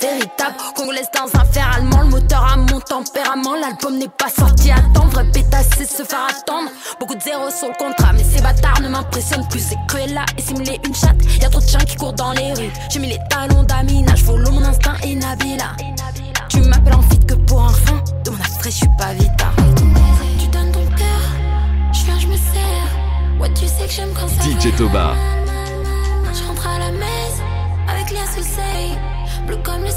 véritable. 0.00 0.56
Congolaise 0.74 1.08
dans 1.14 1.40
un 1.40 1.44
fer 1.44 1.70
allemand, 1.76 2.02
le 2.02 2.08
moteur 2.08 2.44
à 2.44 2.56
mon 2.56 2.80
tempérament. 2.80 3.54
L'album 3.54 3.98
n'est 3.98 4.08
pas 4.08 4.28
sorti 4.28 4.70
à 4.70 4.80
temps, 4.94 5.06
vrai 5.06 5.24
pétasse, 5.32 5.68
c'est 5.76 5.84
se 5.84 6.02
faire 6.02 6.26
attendre. 6.28 6.70
Beaucoup 6.98 7.14
de 7.14 7.20
zéros 7.20 7.50
sur 7.50 7.68
le 7.68 7.74
contrat, 7.74 8.12
mais 8.12 8.24
ces 8.24 8.40
bâtards 8.40 8.80
ne 8.80 8.88
m'impressionnent 8.88 9.46
plus. 9.48 9.60
C'est 9.60 9.78
Cruella 9.88 10.24
et 10.36 10.42
simuler 10.42 10.80
une 10.86 10.94
chatte. 10.94 11.16
Y 11.40 11.44
a 11.44 11.50
trop 11.50 11.60
de 11.60 11.66
chiens 11.66 11.80
qui 11.80 11.96
courent 11.96 12.12
dans 12.12 12.32
les 12.32 12.52
rues. 12.54 12.72
J'ai 12.90 12.98
mis 12.98 13.08
les 13.08 13.20
talons 13.28 13.62
d'Amina, 13.62 14.14
je 14.14 14.24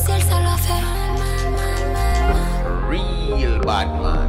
Ciel, 0.05 0.21
ça 0.21 0.39
leur 0.41 0.59
fait 0.59 0.83
Real 2.89 3.59
bad 3.65 3.87
man. 4.01 4.27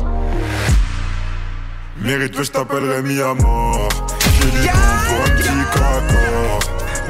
Mérite 1.97 2.37
que 2.37 2.43
je 2.45 2.51
t'appellerai 2.53 3.03
mis 3.03 3.21
à 3.21 3.35
mort. 3.35 3.89
J'ai 4.21 4.51
du 4.51 4.67
temps 4.67 4.73
pour 5.07 5.21
un 5.25 5.37
petit 5.37 5.49
craccord. 5.73 6.59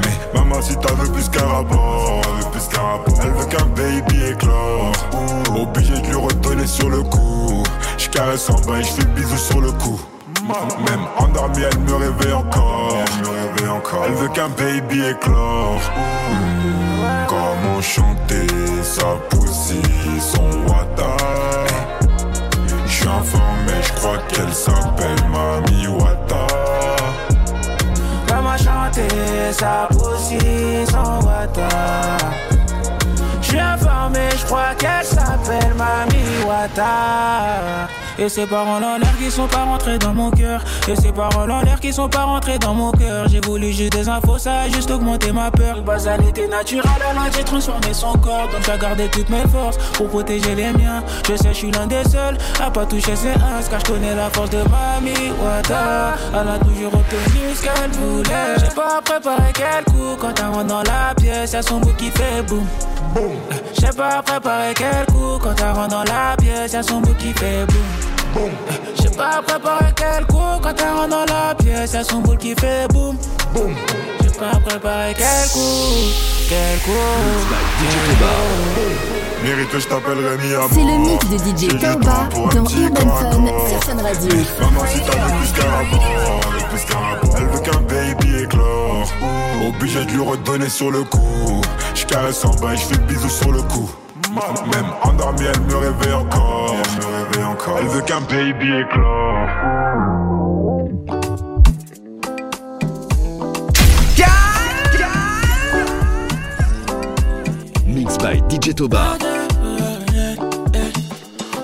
Mais 0.03 0.39
maman, 0.39 0.61
si 0.61 0.75
t'as 0.77 0.93
veux 0.93 1.11
plus 1.11 1.29
qu'un 1.29 1.45
rapport, 1.45 2.21
elle 2.25 2.43
veut 2.43 2.51
plus 2.51 2.67
qu'un 2.67 2.81
rapport. 2.81 3.19
Elle 3.23 3.31
veut 3.31 3.45
qu'un 3.45 3.65
baby 3.65 4.25
éclore. 4.31 4.93
Ouh, 5.13 5.61
Obligé 5.61 6.01
de 6.01 6.07
lui 6.07 6.15
redonner 6.15 6.67
sur 6.67 6.89
le 6.89 7.03
coup. 7.03 7.63
Je 7.97 8.09
caresse 8.09 8.49
en 8.49 8.59
bas 8.61 8.79
et 8.79 8.83
je 8.83 8.91
fais 8.91 9.05
bisous 9.05 9.37
sur 9.37 9.61
le 9.61 9.71
cou. 9.73 9.99
Même 10.47 11.05
endormie, 11.17 11.63
elle 11.71 11.79
me 11.79 11.95
réveille 11.95 12.33
encore. 12.33 12.93
Elle 14.05 14.13
veut 14.13 14.27
qu'un 14.29 14.49
baby 14.49 15.05
éclore. 15.07 15.79
Mmh, 15.97 17.25
Comment 17.27 17.81
chanter 17.81 18.47
sa 18.83 19.15
poussie, 19.29 19.81
son 20.19 20.71
wata? 20.71 21.17
Je 22.85 22.91
suis 22.91 23.07
informé, 23.07 23.73
je 23.81 23.93
crois 23.93 24.17
qu'elle 24.27 24.53
s'appelle 24.53 25.23
Mami 25.31 25.87
Wata. 25.87 26.47
Comment 28.27 28.57
chanter 28.57 29.51
sa 29.51 29.87
poussie 29.89 30.85
sans 30.91 31.25
wata? 31.25 32.17
Je 33.41 33.47
suis 33.47 33.59
informé, 33.59 34.19
je 34.37 34.45
crois 34.45 34.75
qu'elle 34.77 35.05
s'appelle 35.05 35.73
Mami 35.75 36.23
Wata 36.47 37.87
Et 38.17 38.29
ses 38.29 38.45
paroles 38.45 38.83
en 38.83 38.97
l'air 38.97 39.17
qui 39.17 39.29
sont 39.29 39.47
pas 39.47 39.63
rentrés 39.63 39.97
dans 39.97 40.13
mon 40.13 40.31
cœur. 40.31 40.63
Et 40.87 40.95
ses 40.95 41.11
paroles 41.11 41.51
en 41.51 41.61
l'air 41.61 41.79
qui 41.79 41.91
sont 41.91 42.07
pas 42.07 42.23
rentrés 42.23 42.57
dans 42.59 42.73
mon 42.73 42.91
cœur. 42.91 43.27
J'ai 43.27 43.41
voulu 43.41 43.71
juste 43.71 43.91
des 43.91 44.07
infos, 44.07 44.37
ça 44.37 44.61
a 44.61 44.69
juste 44.69 44.89
augmenté 44.89 45.31
ma 45.31 45.51
peur. 45.51 45.81
Bas 45.81 46.03
elle 46.05 46.27
était 46.27 46.47
naturelle, 46.47 47.01
alors 47.09 47.25
j'ai 47.35 47.43
transformé 47.43 47.93
son 47.93 48.13
corps. 48.13 48.47
Donc 48.51 48.61
j'ai 48.65 48.77
gardé 48.79 49.07
toutes 49.09 49.29
mes 49.29 49.47
forces 49.47 49.77
pour 49.93 50.07
protéger 50.07 50.55
les 50.55 50.71
miens. 50.71 51.03
Je 51.27 51.35
sais, 51.35 51.49
je 51.49 51.53
suis 51.53 51.71
l'un 51.71 51.87
des 51.87 52.03
seuls 52.03 52.37
à 52.63 52.71
pas 52.71 52.85
toucher 52.85 53.15
ses 53.15 53.29
uns 53.29 53.61
Car 53.69 53.79
je 53.79 53.85
connais 53.85 54.15
la 54.15 54.29
force 54.29 54.49
de 54.49 54.57
Mami 54.57 55.31
Wata. 55.43 56.15
Elle 56.33 56.47
a 56.47 56.59
toujours 56.59 56.93
obtenu 56.93 57.53
ce 57.53 57.63
qu'elle 57.63 57.91
voulait. 57.91 58.55
J'ai 58.59 58.75
pas 58.75 59.01
préparé 59.03 59.51
quel 59.53 59.83
coup 59.93 60.15
quand 60.19 60.33
elle 60.39 60.45
rentre 60.45 60.67
dans 60.67 60.83
la 60.83 61.13
pièce 61.15 61.53
Y'a 61.53 61.61
son 61.61 61.79
bout 61.79 61.95
qui 61.95 62.11
fait 62.11 62.41
boum 62.47 62.65
J'ai 63.79 63.87
pas 63.95 64.21
préparé 64.21 64.73
quel 64.75 65.05
coup 65.07 65.39
quand 65.41 65.73
rentre 65.73 65.87
dans 65.87 66.03
la 66.03 66.35
pièce 66.37 66.73
Y'a 66.73 66.83
son 66.83 66.99
bout 66.99 67.13
qui 67.15 67.33
fait 67.33 67.65
boum 68.33 68.49
J'ai 69.01 69.09
pas 69.09 69.41
préparé 69.41 69.93
quel 69.95 70.25
coup 70.25 70.59
quand 70.61 70.95
rentre 70.95 71.09
dans 71.09 71.25
la 71.25 71.55
pièce 71.55 71.93
Y'a 71.93 72.03
son 72.03 72.19
bout 72.19 72.35
qui 72.35 72.53
fait 72.55 72.87
boum 72.91 73.17
boum. 73.53 73.73
J'ai 74.21 74.29
pas 74.29 74.59
préparé 74.59 75.13
quel 75.17 75.49
coup, 75.51 75.59
quel 76.49 76.79
coup. 76.79 76.91
Mérite 79.43 79.79
je 79.79 79.87
t'appelle 79.87 80.19
Rémi 80.25 80.53
Amo. 80.55 80.67
C'est 80.71 80.83
le 80.83 80.97
mix 80.97 81.29
de 81.29 81.37
DJ 81.37 81.85
un 81.85 81.95
dans 81.95 82.65
Urban 82.65 83.09
Fun 83.15 83.45
sur 83.69 83.83
Fun 83.83 84.01
Radio. 84.01 84.35
Maman, 84.59 84.85
si 84.87 84.99
t'as 85.01 85.25
vu 85.25 85.31
plus 85.39 85.51
qu'un 85.53 85.83
Obligé 89.95 90.05
de 90.05 90.17
lui 90.17 90.29
redonner 90.29 90.69
sur 90.69 90.91
le 90.91 91.03
coup. 91.03 91.61
Je 91.93 92.05
caresse 92.05 92.43
en 92.43 92.53
bas 92.55 92.73
et 92.73 92.77
je 92.77 92.83
fais 92.83 92.97
bisous 92.97 93.29
sur 93.29 93.51
le 93.51 93.61
cou. 93.61 93.89
Même 94.73 94.85
endormie, 95.03 95.45
elle 95.53 95.61
me 95.61 95.75
réveille 95.75 96.13
encore. 96.13 96.73
Elle 96.73 97.01
me 97.01 97.05
réveille 97.17 97.43
encore. 97.43 97.77
Elle 97.79 97.87
veut 97.87 98.01
qu'un 98.01 98.19
baby 98.21 98.81
éclore. 98.81 99.47
Mix 107.87 108.17
by 108.17 108.43
DJ 108.49 108.75
Toba. 108.75 109.17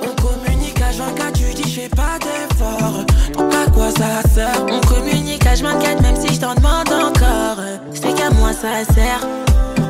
On 0.02 0.22
communique 0.22 0.82
à 0.82 0.92
24, 0.92 1.34
tu 1.34 1.54
dis 1.54 1.70
je 1.70 1.82
fais 1.82 1.90
pas 1.90 2.18
d'effort. 2.20 3.06
Donc 3.34 3.54
à 3.54 3.70
quoi 3.70 3.92
ça 3.92 4.22
sert? 4.30 4.66
On 4.72 4.80
communique 4.88 5.46
à 5.46 5.56
24, 5.56 6.02
même 6.02 6.16
si 6.16 6.34
je 6.34 6.40
t'en 6.40 6.56
demande 6.56 6.88
encore. 6.88 7.71
Qu'à 8.22 8.30
moi 8.36 8.54
ça 8.54 8.86
sert. 8.94 9.22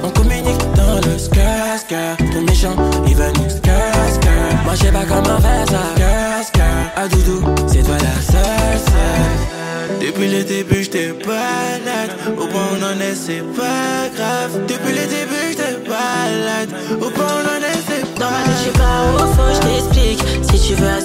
On 0.05 0.09
communique 0.09 0.63
dans 0.73 0.95
le 1.05 1.17
skr 1.17 2.15
Ton 2.31 2.41
méchant, 2.43 2.75
il 3.05 3.13
veut 3.13 3.25
nous 3.35 4.63
Moi 4.63 4.73
j'ai 4.81 4.89
pas 4.89 5.03
comment 5.05 5.37
faire 5.41 5.67
ça. 5.67 6.51
Ah 6.95 7.07
doudou, 7.09 7.43
c'est 7.67 7.83
toi 7.83 7.95
la 7.95 8.21
seule 8.21 8.79
seule. 8.85 9.99
Depuis 9.99 10.29
le 10.29 10.43
début 10.45 10.83
j'étais 10.83 11.11
balade 11.11 12.11
Au 12.37 12.47
point 12.47 12.61
où 12.61 12.75
on 12.79 12.85
en 12.85 13.01
est 13.01 13.15
c'est 13.15 13.43
pas 13.53 14.07
grave. 14.15 14.65
Depuis 14.65 14.93
le 14.93 15.05
début 15.07 15.49
j'étais 15.49 15.77
balade 15.89 16.69
Au 17.01 17.09
point 17.09 17.25
où 17.25 17.37
on 17.37 17.49
en 17.49 17.61
est 17.61 17.81
c'est 17.85 18.05
pas 18.15 18.21
Non, 18.21 18.31
mais 18.47 18.53
je 18.53 18.61
suis 18.61 18.71
pas 18.71 18.99
au 19.13 19.27
faux, 19.33 19.53
je 19.55 19.59
t'explique. 19.67 20.23
Si 20.49 20.69
tu 20.69 20.75
veux, 20.75 20.99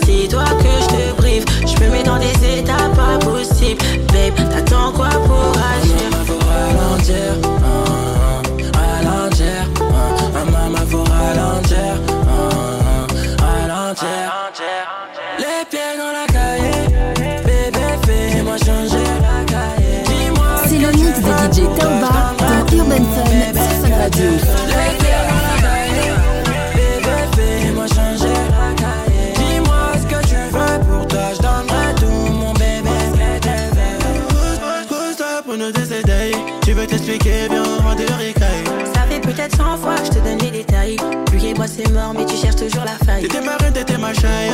je 40.05 40.11
te 40.11 40.19
donne 40.19 40.38
les 40.38 40.50
détails. 40.50 40.97
Lui 41.33 41.47
et 41.47 41.55
moi 41.55 41.66
c'est 41.66 41.88
mort, 41.90 42.12
mais 42.16 42.26
tu 42.26 42.37
cherches 42.37 42.57
toujours 42.57 42.85
la 42.85 43.05
faille. 43.05 43.23
T'étais 43.23 43.40
ma 43.40 43.57
reine, 43.57 43.73
t'étais 43.73 43.99
ma 43.99 44.12
chaille. 44.12 44.50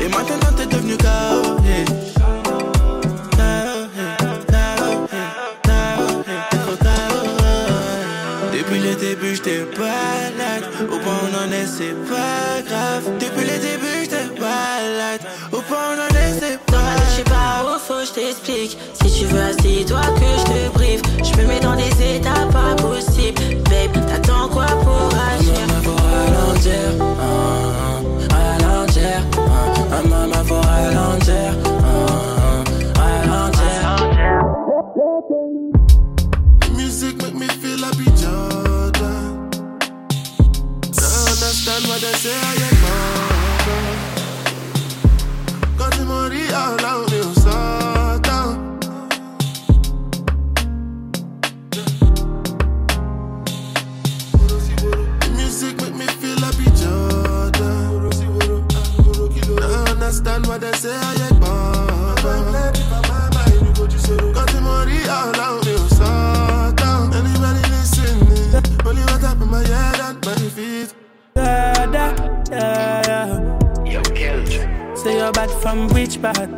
Et 0.00 0.08
maintenant 0.08 0.52
t'es 0.56 0.66
devenu 0.66 0.96
KO, 0.96 1.62
yeah. 1.64 1.84
Depuis 8.52 8.80
le 8.80 8.94
début, 8.96 9.34
j'étais 9.34 9.60
balade. 9.78 10.64
Au 10.82 10.98
point 10.98 11.12
où 11.12 11.26
on 11.30 11.46
en 11.46 11.52
est, 11.52 11.66
c'est 11.66 11.94
pas 12.08 12.62
grave. 12.66 13.04
Depuis 13.20 13.44
le 13.44 13.58
début, 13.58 14.00
j'étais 14.02 14.28
balade. 14.40 15.20
Au 15.52 15.60
point 15.60 15.76
où 15.76 15.94
on 15.94 16.00
en 16.02 16.08
est, 16.08 16.15
Non, 16.72 16.78
mais 16.78 17.04
je 17.08 17.12
suis 17.14 17.24
pas 17.24 17.64
au 17.64 17.78
faux, 17.78 18.04
je 18.06 18.12
t'explique. 18.12 18.78
Si 19.02 19.18
tu 19.18 19.26
veux, 19.26 19.40
assis-toi 19.42 20.00
que 20.00 20.30
je 20.38 20.44
te 20.44 20.72
brief. 20.74 21.00
Je 21.24 21.40
me 21.40 21.46
mets 21.46 21.60
dans 21.60 21.74
des 21.74 22.16
états 22.16 22.46
pas 22.52 22.74
possibles. 22.76 23.40
Babe, 23.64 24.06
t'attends 24.06 24.48
quoi 24.48 24.66
pour 24.66 25.10
agir? 25.32 25.66
Maman, 25.66 25.82
faut 25.82 25.96
ralentir, 25.96 26.88
ah, 27.20 28.00
ah, 28.30 28.56
ralentir, 28.58 29.22
ah, 29.36 29.42
ah, 29.92 30.02
maman, 30.08 30.44
faut 30.44 30.60
ralentir, 30.60 31.50
ah, 31.84 32.62
ralentir. 33.00 33.80
Music 36.76 37.14
make 37.22 37.34
me 37.34 37.48
feel 37.60 37.78
like 37.80 37.96
Jordan. 38.16 39.50
Don't 40.94 41.28
understand 41.28 41.82
what 41.88 42.00
they 42.00 42.14
say, 42.14 42.75
understand 60.86 60.94
what 60.94 60.94
they 60.94 60.94
say, 60.94 60.96
I 60.96 61.14
get 61.16 61.40
mad. 61.40 62.74
Got 64.34 64.48
the 64.48 64.60
money 64.60 65.08
all 65.08 65.40
out, 65.40 65.66
me 65.66 65.76
so 65.88 66.72
down. 66.76 67.12
Anybody 67.14 67.62
listening? 67.70 68.62
Only 68.86 69.02
what 69.02 69.24
up 69.24 69.40
in 69.40 69.48
my 69.48 69.62
head 69.66 70.00
and 70.00 70.24
my 70.24 70.34
feet. 70.50 70.94
Da, 71.34 71.86
da, 71.86 72.12
da, 72.44 73.02
da. 73.02 73.84
Yo, 73.84 74.02
Kelch. 74.02 74.98
Say 74.98 75.18
you're 75.18 75.32
bad 75.32 75.50
from 75.50 75.88
which 75.88 76.20
part? 76.20 76.48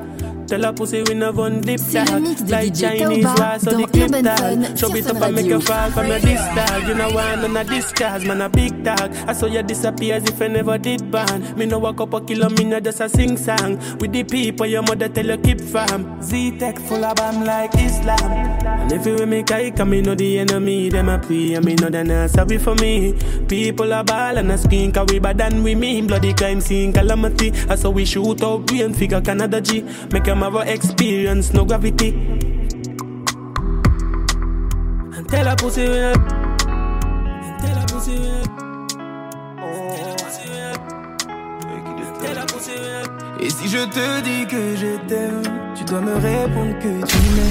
Tell 0.46 0.64
a 0.64 0.72
pussy 0.72 1.02
we 1.02 1.14
no 1.14 1.30
one 1.30 1.60
dip 1.60 1.78
C'est 1.78 2.00
le 2.00 2.06
tag 2.06 2.22
mix 2.22 2.42
de 2.42 2.50
Like 2.50 2.72
DJ 2.72 2.80
Chinese 2.80 3.22
Tauba 3.22 3.34
rice 3.34 3.62
so 3.64 3.70
dans 3.70 3.78
the 3.78 3.87
Urban 4.02 4.24
Fun. 4.24 4.76
Show 4.76 4.94
it 4.94 5.06
up 5.06 5.22
and 5.22 5.34
make 5.34 5.46
you 5.46 5.60
fall 5.60 5.90
from 5.90 6.06
your 6.08 6.20
disc 6.20 6.42
tag 6.54 6.88
You 6.88 6.94
know 6.94 7.10
why 7.10 7.34
none 7.34 7.56
of 7.56 7.68
this 7.68 7.92
cars 7.92 8.24
Man 8.24 8.40
a 8.40 8.48
big 8.48 8.84
tag 8.84 9.12
I 9.28 9.32
saw 9.32 9.46
you 9.46 9.62
disappear 9.62 10.14
as 10.14 10.28
if 10.28 10.40
I 10.40 10.48
never 10.48 10.78
did 10.78 11.10
ban 11.10 11.56
Me 11.56 11.66
no 11.66 11.78
walk 11.78 12.00
up 12.00 12.14
a 12.14 12.20
kilo 12.20 12.48
me 12.50 12.64
no 12.64 12.80
just 12.80 13.00
a 13.00 13.08
sing 13.08 13.36
song. 13.36 13.76
With 13.98 14.12
the 14.12 14.24
people 14.24 14.66
your 14.66 14.82
mother 14.82 15.08
tell 15.08 15.26
you 15.26 15.38
keep 15.38 15.60
fam 15.60 16.22
Z-Tech 16.22 16.78
full 16.78 17.04
of 17.04 17.16
bam 17.16 17.44
like 17.44 17.74
Islam. 17.74 18.32
And 18.66 18.92
if 18.92 19.06
you 19.06 19.26
make 19.26 19.50
I 19.50 19.70
come 19.70 19.90
me 19.90 20.02
know 20.02 20.14
the 20.14 20.38
enemy 20.38 20.88
Them 20.88 21.08
a 21.08 21.18
pray 21.18 21.54
and 21.54 21.64
me 21.64 21.74
know 21.74 21.90
they 21.90 22.04
not 22.04 22.30
sorry 22.30 22.58
for 22.58 22.74
me. 22.76 23.14
People 23.48 23.92
a 23.92 24.04
ball 24.04 24.38
and 24.38 24.52
a 24.52 24.58
scream 24.58 24.92
Cause 24.92 25.06
we 25.10 25.18
bad 25.18 25.38
than 25.38 25.62
we 25.62 25.74
mean. 25.74 26.06
Bloody 26.06 26.34
crime 26.34 26.60
scene 26.60 26.92
calamity. 26.92 27.52
I 27.68 27.74
saw 27.74 27.90
we 27.90 28.04
shoot 28.04 28.42
out 28.42 28.70
we 28.70 28.82
and 28.82 28.96
figure 28.96 29.20
Canada 29.20 29.60
G. 29.60 29.82
Make 30.12 30.24
them 30.24 30.38
have 30.38 30.54
a 30.54 30.72
experience 30.72 31.52
no 31.52 31.64
gravity 31.64 32.57
pussy 35.28 35.88
we 35.88 36.00
not 36.00 36.14
Tell 37.60 37.78
a 37.78 37.86
pussy 37.86 38.18
we 38.18 38.28
not 38.28 38.58
Et 43.40 43.50
si 43.50 43.68
je 43.68 43.84
te 43.86 44.20
dis 44.22 44.46
que 44.46 44.76
je 44.76 44.96
t'aime, 45.06 45.42
tu 45.76 45.84
dois 45.84 46.00
me 46.00 46.14
répondre 46.14 46.76
que 46.80 47.06
tu 47.06 47.18
m'aimes. 47.34 47.50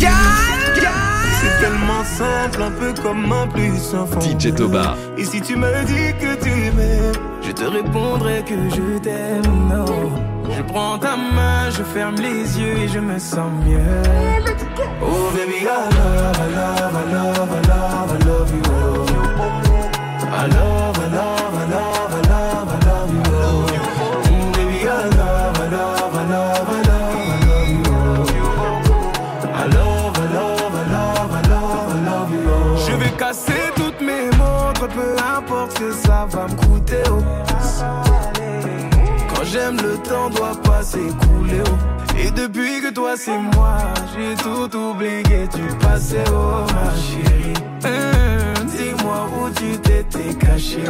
C'est 1.40 1.62
tellement 1.62 2.04
simple, 2.04 2.62
un 2.62 2.72
peu 2.72 2.94
comme 3.02 3.32
un 3.32 3.48
plus 3.48 3.96
enfant. 3.96 4.20
DJ 4.20 4.54
Toba. 4.54 4.96
Et 5.18 5.24
si 5.24 5.40
tu 5.42 5.56
me 5.56 5.86
dis 5.86 6.13
que 6.20 6.36
tu 6.44 6.50
m'aimes, 6.76 7.13
je 7.42 7.52
te 7.52 7.63
répondrai 7.63 8.44
que 8.44 8.56
je 8.70 9.00
t'aime. 9.00 9.44
Non. 9.70 9.86
Je 10.56 10.62
prends 10.63 10.98
ta 10.98 11.16
main, 11.16 11.70
je 11.70 11.84
ferme 11.84 12.16
les 12.16 12.60
yeux 12.60 12.78
et 12.84 12.88
je 12.88 13.00
me 13.00 13.18
sens 13.20 13.52
mieux. 13.66 13.80
Oh 15.02 15.32
baby, 15.34 15.60
I 15.62 15.66
love, 15.66 16.38
I 16.38 16.48
love, 16.56 16.96
I 16.96 17.13
love, 17.13 17.52
I 17.52 17.66
love, 17.66 17.66
temps 40.08 40.30
doit 40.30 40.56
pas 40.63 40.84
s'écouler. 40.84 41.62
oh. 41.65 42.17
Et 42.20 42.32
depuis 42.32 42.82
que 42.82 42.91
toi 42.91 43.13
c'est 43.15 43.38
moi, 43.38 43.78
j'ai 44.15 44.36
tout 44.41 44.76
oublié 44.76 45.48
du 45.54 45.67
passé, 45.78 46.17
oh 46.32 46.65
ma 46.74 46.91
chérie. 46.96 47.54
Hum, 47.86 48.65
Dis-moi 48.67 49.28
où 49.39 49.50
tu 49.52 49.78
t'étais 49.80 50.34
caché, 50.36 50.84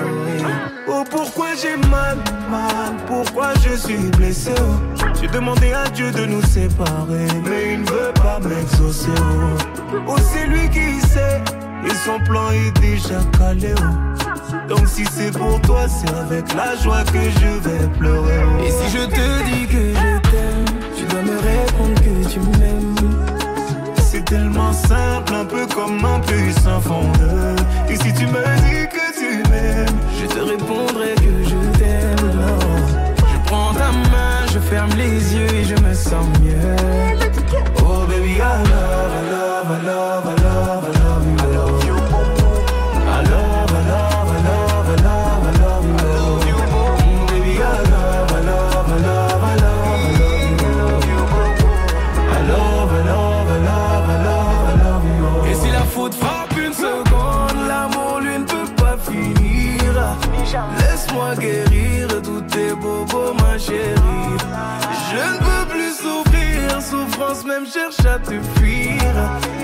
oh, 0.88 1.04
pourquoi 1.10 1.48
j'ai 1.62 1.76
mal, 1.90 2.18
mal, 2.50 2.96
pourquoi 3.08 3.54
je 3.64 3.76
suis 3.76 4.10
blessé, 4.18 4.52
oh. 4.60 5.04
J'ai 5.20 5.28
demandé 5.28 5.74
à 5.74 5.90
Dieu 5.90 6.12
de 6.12 6.26
nous 6.26 6.42
séparer, 6.44 7.28
mais 7.44 7.74
il 7.74 7.82
ne 7.82 7.90
veut 7.90 8.14
pas 8.16 8.40
m'exaucer. 8.40 9.10
Oh, 9.20 9.98
oh 10.08 10.16
c'est 10.32 10.48
lui 10.48 10.70
qui 10.70 11.00
sait, 11.08 11.42
et 11.86 11.96
son 12.06 12.20
plan 12.24 12.52
est 12.52 12.80
déjà 12.80 13.20
calé. 13.38 13.74
Oh. 13.80 14.27
Donc 14.70 14.88
si 14.88 15.04
c'est 15.06 15.32
pour 15.32 15.60
toi, 15.62 15.86
c'est 15.88 16.10
avec 16.14 16.54
la 16.54 16.76
joie 16.78 17.04
que 17.04 17.20
je 17.20 17.70
vais 17.70 17.88
pleurer. 17.98 18.40
Oh. 18.46 18.64
Et 18.64 18.72
si 18.72 18.98
je 18.98 19.06
te 19.06 19.44
dis 19.50 19.68
que 19.68 19.94
je 19.94 20.30
t'aime, 20.30 20.66
tu 20.96 21.04
dois 21.06 21.22
me 21.22 21.38
répondre 21.38 21.96
que 22.02 22.30
tu 22.30 22.40
m'aimes. 22.40 22.96
C'est 23.98 24.24
tellement 24.26 24.72
simple, 24.74 25.34
un 25.34 25.46
peu 25.46 25.66
comme 25.68 26.04
un 26.04 26.20
puissant 26.22 26.82
fondeur. 26.82 27.56
Et 27.90 27.96
si 27.96 28.14
tu 28.14 28.26
me 28.26 28.44
dis 28.66 28.88
que 28.90 29.06
tu 29.20 29.50
m'aimes, 29.50 30.00
je 30.20 30.26
te 30.28 30.40
répondrai 30.40 31.14
que 31.16 31.44
je 31.44 31.78
t'aime. 31.78 32.32
Je 33.18 33.50
prends 33.50 33.74
ta 33.74 33.92
main, 33.92 34.46
je 34.54 34.60
ferme 34.60 34.92
les 34.98 35.36
yeux 35.36 35.54
et 35.56 35.64
je 35.66 35.76
me 35.76 35.94
sens 35.94 36.26
mieux. 36.42 36.76
Oh 37.84 38.06
baby, 38.08 38.36
I 38.36 38.40
love, 38.40 39.12
I 39.14 39.30
love, 39.30 39.72
I 39.72 39.86
love, 39.86 40.26
I 40.26 40.32
love, 40.32 40.37
Laisse-moi 60.80 61.36
guérir 61.36 62.08
tous 62.24 62.42
tes 62.42 62.74
bobos, 62.74 63.34
ma 63.42 63.58
chérie. 63.58 64.38
Je 65.12 65.18
ne 65.18 65.38
peux 65.38 65.66
plus 65.74 65.94
souffrir, 65.94 66.82
souffrance 66.82 67.46
même 67.46 67.66
cherche 67.66 68.06
à 68.06 68.20
te 68.20 68.36
fuir. 68.60 69.02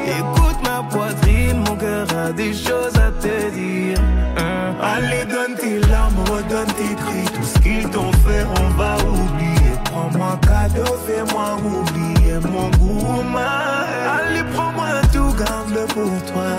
Écoute 0.05 0.59
ma 0.63 0.83
poitrine, 0.89 1.57
mon 1.67 1.75
cœur 1.75 2.07
a 2.25 2.31
des 2.31 2.53
choses 2.53 2.95
à 2.95 3.11
te 3.21 3.49
dire. 3.51 3.97
Hein. 4.37 4.73
Allez, 4.81 5.25
donne 5.25 5.55
tes 5.59 5.79
larmes, 5.89 6.15
redonne 6.29 6.67
tes 6.77 6.95
cris. 6.95 7.25
Tout 7.33 7.43
ce 7.43 7.59
qu'ils 7.59 7.89
t'ont 7.89 8.11
fait, 8.25 8.45
on 8.61 8.69
va 8.77 8.95
oublier. 8.97 9.73
Prends-moi 9.85 10.39
cadeau, 10.41 10.97
fais-moi 11.05 11.57
oublier 11.63 12.35
mon 12.51 12.69
goût. 12.77 13.23
ma- 13.31 14.17
Allez, 14.17 14.43
prends-moi 14.53 14.87
tout, 15.11 15.33
garde-le 15.37 15.85
pour 15.93 16.31
toi. 16.33 16.49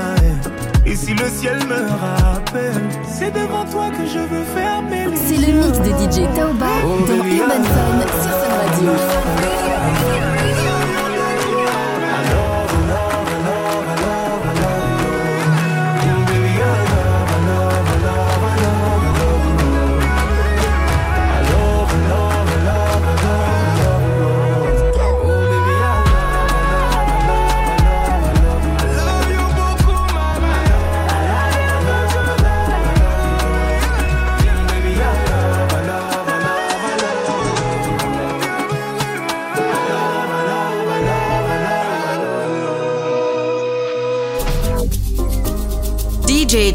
Et 0.94 0.96
si 0.96 1.12
le 1.12 1.28
ciel 1.28 1.58
me 1.66 1.90
rappelle, 1.90 2.80
c'est 3.04 3.32
devant 3.32 3.64
toi 3.64 3.90
que 3.90 4.06
je 4.06 4.20
veux 4.20 4.44
fermer 4.54 5.06
les 5.10 5.16
C'est 5.16 5.44
le 5.44 5.52
mix 5.54 5.80
de 5.80 5.90
DJ 5.90 6.32
Taoba 6.36 6.66
Oh, 6.84 7.04
dans 7.08 7.14
Urban 7.16 7.64
Fun 7.64 7.98
sur 8.22 8.30
Fun 8.30 8.54
Radio. 8.60 10.03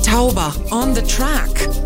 Tauber 0.02 0.72
on 0.72 0.94
the 0.94 1.02
track. 1.02 1.79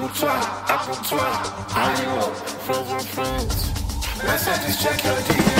Apple 0.00 0.16
twine, 0.16 0.42
apple 0.66 0.94
twine. 1.04 1.20
How 1.68 2.02
you 2.02 2.08
up? 2.20 2.34
Friends 2.34 2.90
and 2.90 3.04
friends. 3.04 4.24
Let's 4.24 4.46
just 4.46 4.80
check 4.82 5.04
your 5.04 5.12
DM. 5.12 5.59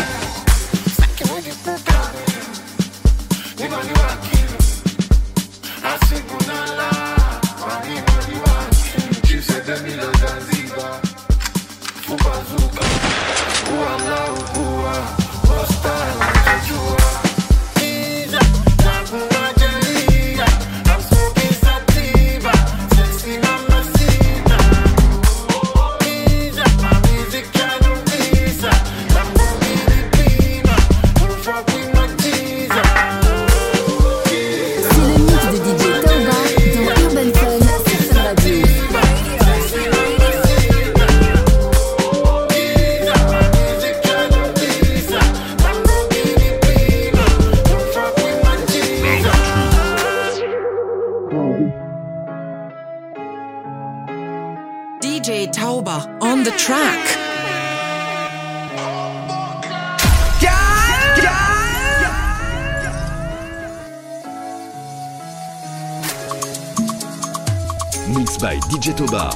DJ 68.70 68.96
Toba. 68.96 69.34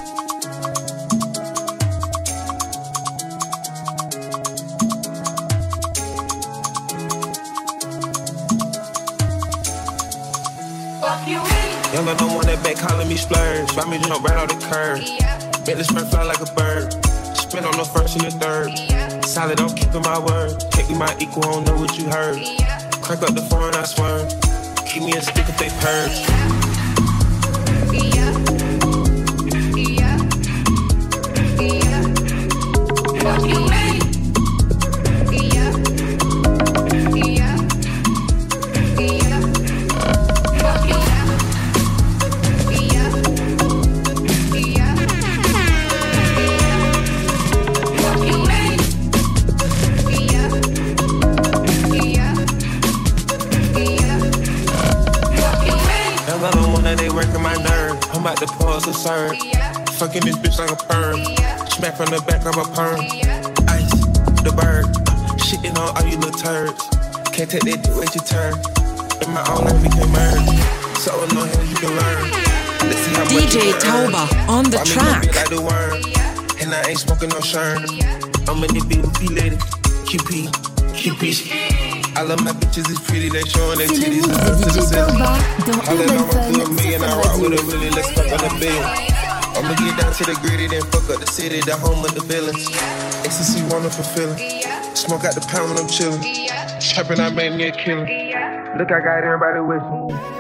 Young, 11.93 12.09
I 12.09 12.15
don't 12.15 12.33
want 12.33 12.47
that 12.47 12.63
back 12.63 12.77
calling 12.77 13.09
me 13.09 13.17
splurge. 13.17 13.75
Buy 13.75 13.85
me 13.91 13.99
jump 13.99 14.23
right 14.25 14.37
off 14.37 14.49
the 14.49 14.67
curb. 14.67 15.01
Make 15.67 15.79
the 15.79 15.85
spread 15.85 16.07
fly 16.07 16.23
like 16.23 16.41
a 16.41 16.47
bird. 16.55 16.93
Spin 17.37 17.65
on 17.65 17.77
the 17.77 17.85
first 17.85 18.15
and 18.15 18.25
the 18.25 18.31
third. 18.31 19.25
Solid, 19.25 19.59
I'm 19.59 19.75
keeping 19.75 20.03
my 20.03 20.21
word. 20.21 20.61
Take 20.71 20.91
me 20.91 20.97
my 20.97 21.13
equal, 21.19 21.45
I 21.45 21.53
don't 21.55 21.67
know 21.67 21.77
what 21.77 21.99
you 21.99 22.05
heard. 22.09 22.39
Crank 23.03 23.23
up 23.23 23.35
the 23.35 23.43
phone, 23.51 23.75
I 23.75 23.83
swear. 23.83 24.29
Keep 24.87 25.03
me 25.03 25.13
a 25.15 25.23
stick 25.23 25.49
if 25.49 25.59
they 25.59 25.71
purge. 25.83 26.23
Young, 26.23 26.74
Fucking 60.05 60.23
this 60.27 60.37
bitch 60.37 60.59
like 60.59 60.71
a 60.71 60.77
perm. 60.77 61.54
Smack 61.75 61.97
from 61.97 62.07
the 62.07 62.23
back 62.23 62.47
of 62.47 62.55
a 62.55 62.63
perm. 62.71 63.03
Ice, 63.67 63.91
the 64.47 64.55
bird. 64.55 64.87
Shitting 65.43 65.75
on 65.75 65.91
all 65.91 66.07
you 66.07 66.17
little 66.23 66.31
turds. 66.39 66.79
Can't 67.35 67.51
take 67.51 67.67
that 67.67 67.83
dick, 67.83 67.91
wait 67.99 68.15
your 68.15 68.23
turn. 68.23 68.55
In 69.19 69.35
my 69.35 69.43
own 69.51 69.67
life, 69.67 69.83
we 69.83 69.91
can 69.91 70.07
merge. 70.15 70.55
So 71.03 71.11
I 71.11 71.27
know 71.35 71.43
how 71.43 71.67
you 71.67 71.75
can 71.75 71.91
learn. 71.91 72.31
Let's 72.87 73.03
see 73.03 73.15
how 73.19 73.27
DJ 73.27 73.75
Tauba 73.83 74.23
on 74.47 74.71
the 74.71 74.79
Why 74.79 74.87
track. 74.87 75.35
like 75.35 75.51
the 75.51 75.59
worm? 75.67 75.99
And 76.63 76.71
I 76.71 76.95
ain't 76.95 76.99
smoking 77.03 77.31
no 77.35 77.41
shirt. 77.43 77.83
I'm 78.47 78.63
in 78.63 78.71
the 78.71 78.83
BMP 78.87 79.35
lady. 79.35 79.59
QP, 80.07 80.47
QP. 80.95 82.15
I 82.15 82.23
love 82.23 82.39
my 82.45 82.53
bitches, 82.53 82.87
it's 82.87 83.03
pretty, 83.03 83.31
they 83.31 83.43
showing 83.51 83.79
their 83.83 83.89
titties. 83.91 84.23
mix 84.23 84.39
de 84.39 84.71
DJ 84.71 84.79
Tauba 84.95 85.35
dans 85.67 85.83
Holla 85.91 86.07
Urban 86.07 86.23
mama, 86.23 86.31
Fun 86.31 86.53
do 86.55 86.63
a 86.63 86.71
million, 86.71 87.03
I 87.03 87.19
rock 87.19 87.35
with 87.43 87.59
a 87.59 87.63
really, 87.67 87.91
let's 87.91 88.11
fuck 88.15 88.31
on 88.31 88.39
the 88.47 88.61
bill. 88.63 89.24
I'ma 89.57 89.75
get 89.75 89.97
down 90.01 90.13
to 90.13 90.25
the 90.25 90.39
gritty, 90.43 90.67
then 90.67 90.83
fuck 90.91 91.09
up 91.11 91.21
the 91.21 91.27
city, 91.27 91.61
the 91.61 91.77
home 91.77 92.05
of 92.05 92.15
the 92.15 92.23
villains. 92.23 92.69
Ecstasy, 93.25 93.63
wonderful 93.71 94.05
feeling. 94.05 94.39
Smoke 94.95 95.25
out 95.25 95.35
the 95.35 95.47
pound 95.49 95.71
when 95.71 95.79
I'm 95.79 95.87
chillin'. 95.87 96.21
Trapping, 96.81 97.21
I 97.21 97.31
made 97.31 97.57
me 97.57 97.69
a 97.69 97.73
killer. 97.73 98.07
Look, 98.77 98.91
I 98.91 99.01
got 99.01 99.23
everybody 99.23 99.61
with 99.61 99.83
me. 99.83 100.35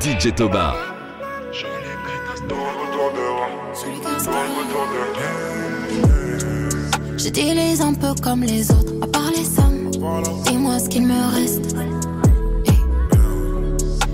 DJ 0.00 0.32
Toba. 0.32 0.74
J'utilise 7.16 7.80
un 7.80 7.94
peu 7.94 8.14
comme 8.22 8.42
les 8.42 8.70
autres, 8.70 8.92
à 9.02 9.06
part 9.08 9.30
les 9.30 9.44
sommes. 9.44 9.75
Dis-moi 10.46 10.78
ce 10.78 10.88
qu'il 10.88 11.06
me 11.06 11.34
reste. 11.34 11.74
Hey. 12.66 12.74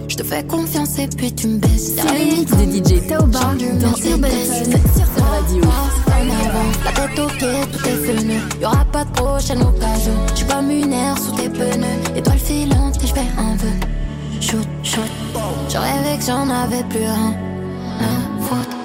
Je 0.08 0.16
te 0.16 0.22
fais 0.22 0.44
confiance 0.44 0.98
et 0.98 1.08
puis 1.08 1.32
tu 1.32 1.48
me 1.48 1.58
baisses. 1.58 1.94
C'est 1.96 2.02
le 2.02 2.36
mix 2.36 2.52
de 2.52 2.64
DJ 2.64 3.06
Tauba 3.06 3.38
dans 3.38 3.58
Urban 3.58 4.28
sur 4.46 5.06
Fun 5.06 5.24
Radio. 5.30 5.62
La 6.84 6.92
tête 6.92 7.18
aux 7.18 7.26
pieds, 7.28 7.66
tout 7.72 7.88
est 7.88 8.12
venu. 8.12 8.38
Y'aura 8.60 8.84
pas 8.86 9.04
de 9.04 9.10
prochaine 9.12 9.62
occasion. 9.62 10.14
J'suis 10.34 10.46
comme 10.46 10.70
une 10.70 10.92
air 10.92 11.16
sous 11.18 11.32
tes 11.32 11.48
pneus. 11.48 12.16
Étoile 12.16 12.38
filante 12.38 13.02
et 13.02 13.06
j'fais 13.06 13.20
un 13.38 13.56
vœu. 13.56 13.72
Shoot, 14.40 14.66
shoot. 14.82 15.10
Je 15.68 15.78
rêvais 15.78 16.18
que 16.18 16.24
j'en 16.24 16.48
avais 16.48 16.84
plus 16.84 17.04
un. 17.04 17.34
La 18.00 18.44
faute 18.44 18.81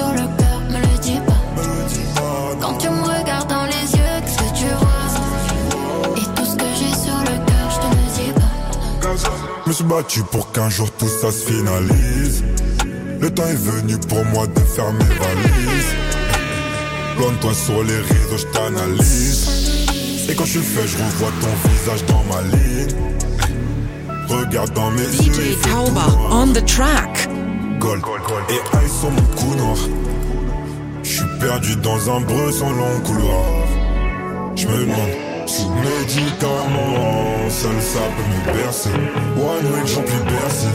sur 0.00 0.12
le 0.12 0.26
cœur, 0.38 0.60
me 0.70 0.78
le 0.78 0.98
dis 1.02 1.20
pas. 1.26 1.42
Quand 2.60 2.76
tu 2.78 2.88
me 2.88 3.02
regardes 3.02 3.48
dans 3.48 3.66
les 3.66 3.86
yeux, 3.98 4.16
qu'est-ce 4.24 4.38
que 4.38 4.50
tu 4.60 4.68
vois? 4.80 6.16
Et 6.16 6.26
tout 6.36 6.46
ce 6.50 6.56
que 6.56 6.70
j'ai 6.78 6.94
sur 7.06 7.18
le 7.30 7.36
cœur, 7.48 7.66
je 7.74 7.78
te 7.84 7.88
le 7.98 8.06
dis 8.18 8.32
pas. 8.40 8.54
Je 9.64 9.68
me 9.68 9.74
suis 9.74 9.84
battu 9.84 10.22
pour 10.32 10.52
qu'un 10.52 10.70
jour 10.70 10.90
tout 10.92 11.08
ça 11.20 11.30
se 11.30 11.42
finalise. 11.50 12.44
Le 13.20 13.30
temps 13.30 13.46
est 13.46 13.62
venu 13.72 13.98
pour 13.98 14.24
moi 14.26 14.46
de 14.46 14.60
faire 14.60 14.92
mes 14.92 15.12
valises. 15.22 15.94
Loin 17.18 17.32
de 17.32 17.36
toi 17.36 17.52
sur 17.52 17.82
les 17.84 18.00
réseaux, 18.12 18.38
je 18.38 18.46
t'analyse. 18.46 19.48
Et 20.30 20.34
quand 20.34 20.46
je 20.46 20.52
suis 20.58 20.60
fait, 20.60 20.86
je 20.86 20.96
revois 20.96 21.32
ton 21.42 21.68
visage 21.70 22.04
dans 22.06 22.24
ma 22.32 22.40
ligne. 22.56 22.94
Regarde 24.28 24.72
dans 24.72 24.90
mes 24.92 25.02
yeux. 25.02 25.32
DJ 25.32 25.60
Tauba 25.60 26.06
on 26.30 26.52
the 26.52 26.64
track. 26.64 27.29
Et 28.00 28.86
ice 28.86 29.00
sur 29.00 29.10
mon 29.10 29.20
cou 29.36 29.54
noir. 29.56 29.76
Je 31.02 31.10
suis 31.10 31.38
perdu 31.38 31.76
dans 31.76 32.10
un 32.10 32.20
breu 32.20 32.50
sans 32.50 32.70
long 32.70 32.98
couloir. 33.04 33.44
Je 34.56 34.66
me 34.66 34.80
demande, 34.80 35.46
sous 35.46 35.68
médicaments, 35.68 37.50
seul 37.50 37.78
ça 37.80 38.00
peut 38.16 38.28
me 38.32 38.56
bercer. 38.56 38.90
One 39.36 39.66
way, 39.70 39.86
j'en 39.86 40.02
plus 40.02 40.24
bercy. 40.24 40.68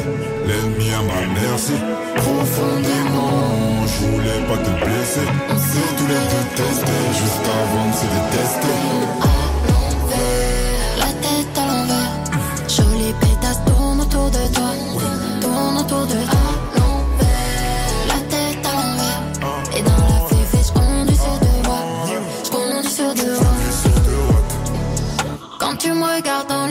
L'ennemi 0.46 0.94
à 0.94 1.02
ma 1.02 1.26
merci. 1.42 1.74
Profondément, 2.16 3.88
je 3.88 4.06
voulais 4.06 4.42
pas 4.48 4.58
te 4.58 4.86
blesser. 4.86 5.28
Surtout 5.72 6.08
les 6.08 6.26
détester, 6.32 7.02
juste 7.12 7.48
avant 7.60 7.88
de 7.90 7.96
se 7.96 8.08
détester. 8.16 8.76
La 11.00 11.12
tête. 11.24 11.60
Jolie 12.70 13.14
pétasse 13.20 13.62
tourne 13.66 14.00
autour 14.02 14.30
de 14.30 14.54
toi. 14.54 14.72
Tourne 15.42 15.78
autour 15.80 16.06
de 16.06 16.14
toi. 16.14 16.35
Tu 26.26 26.54
me 26.54 26.65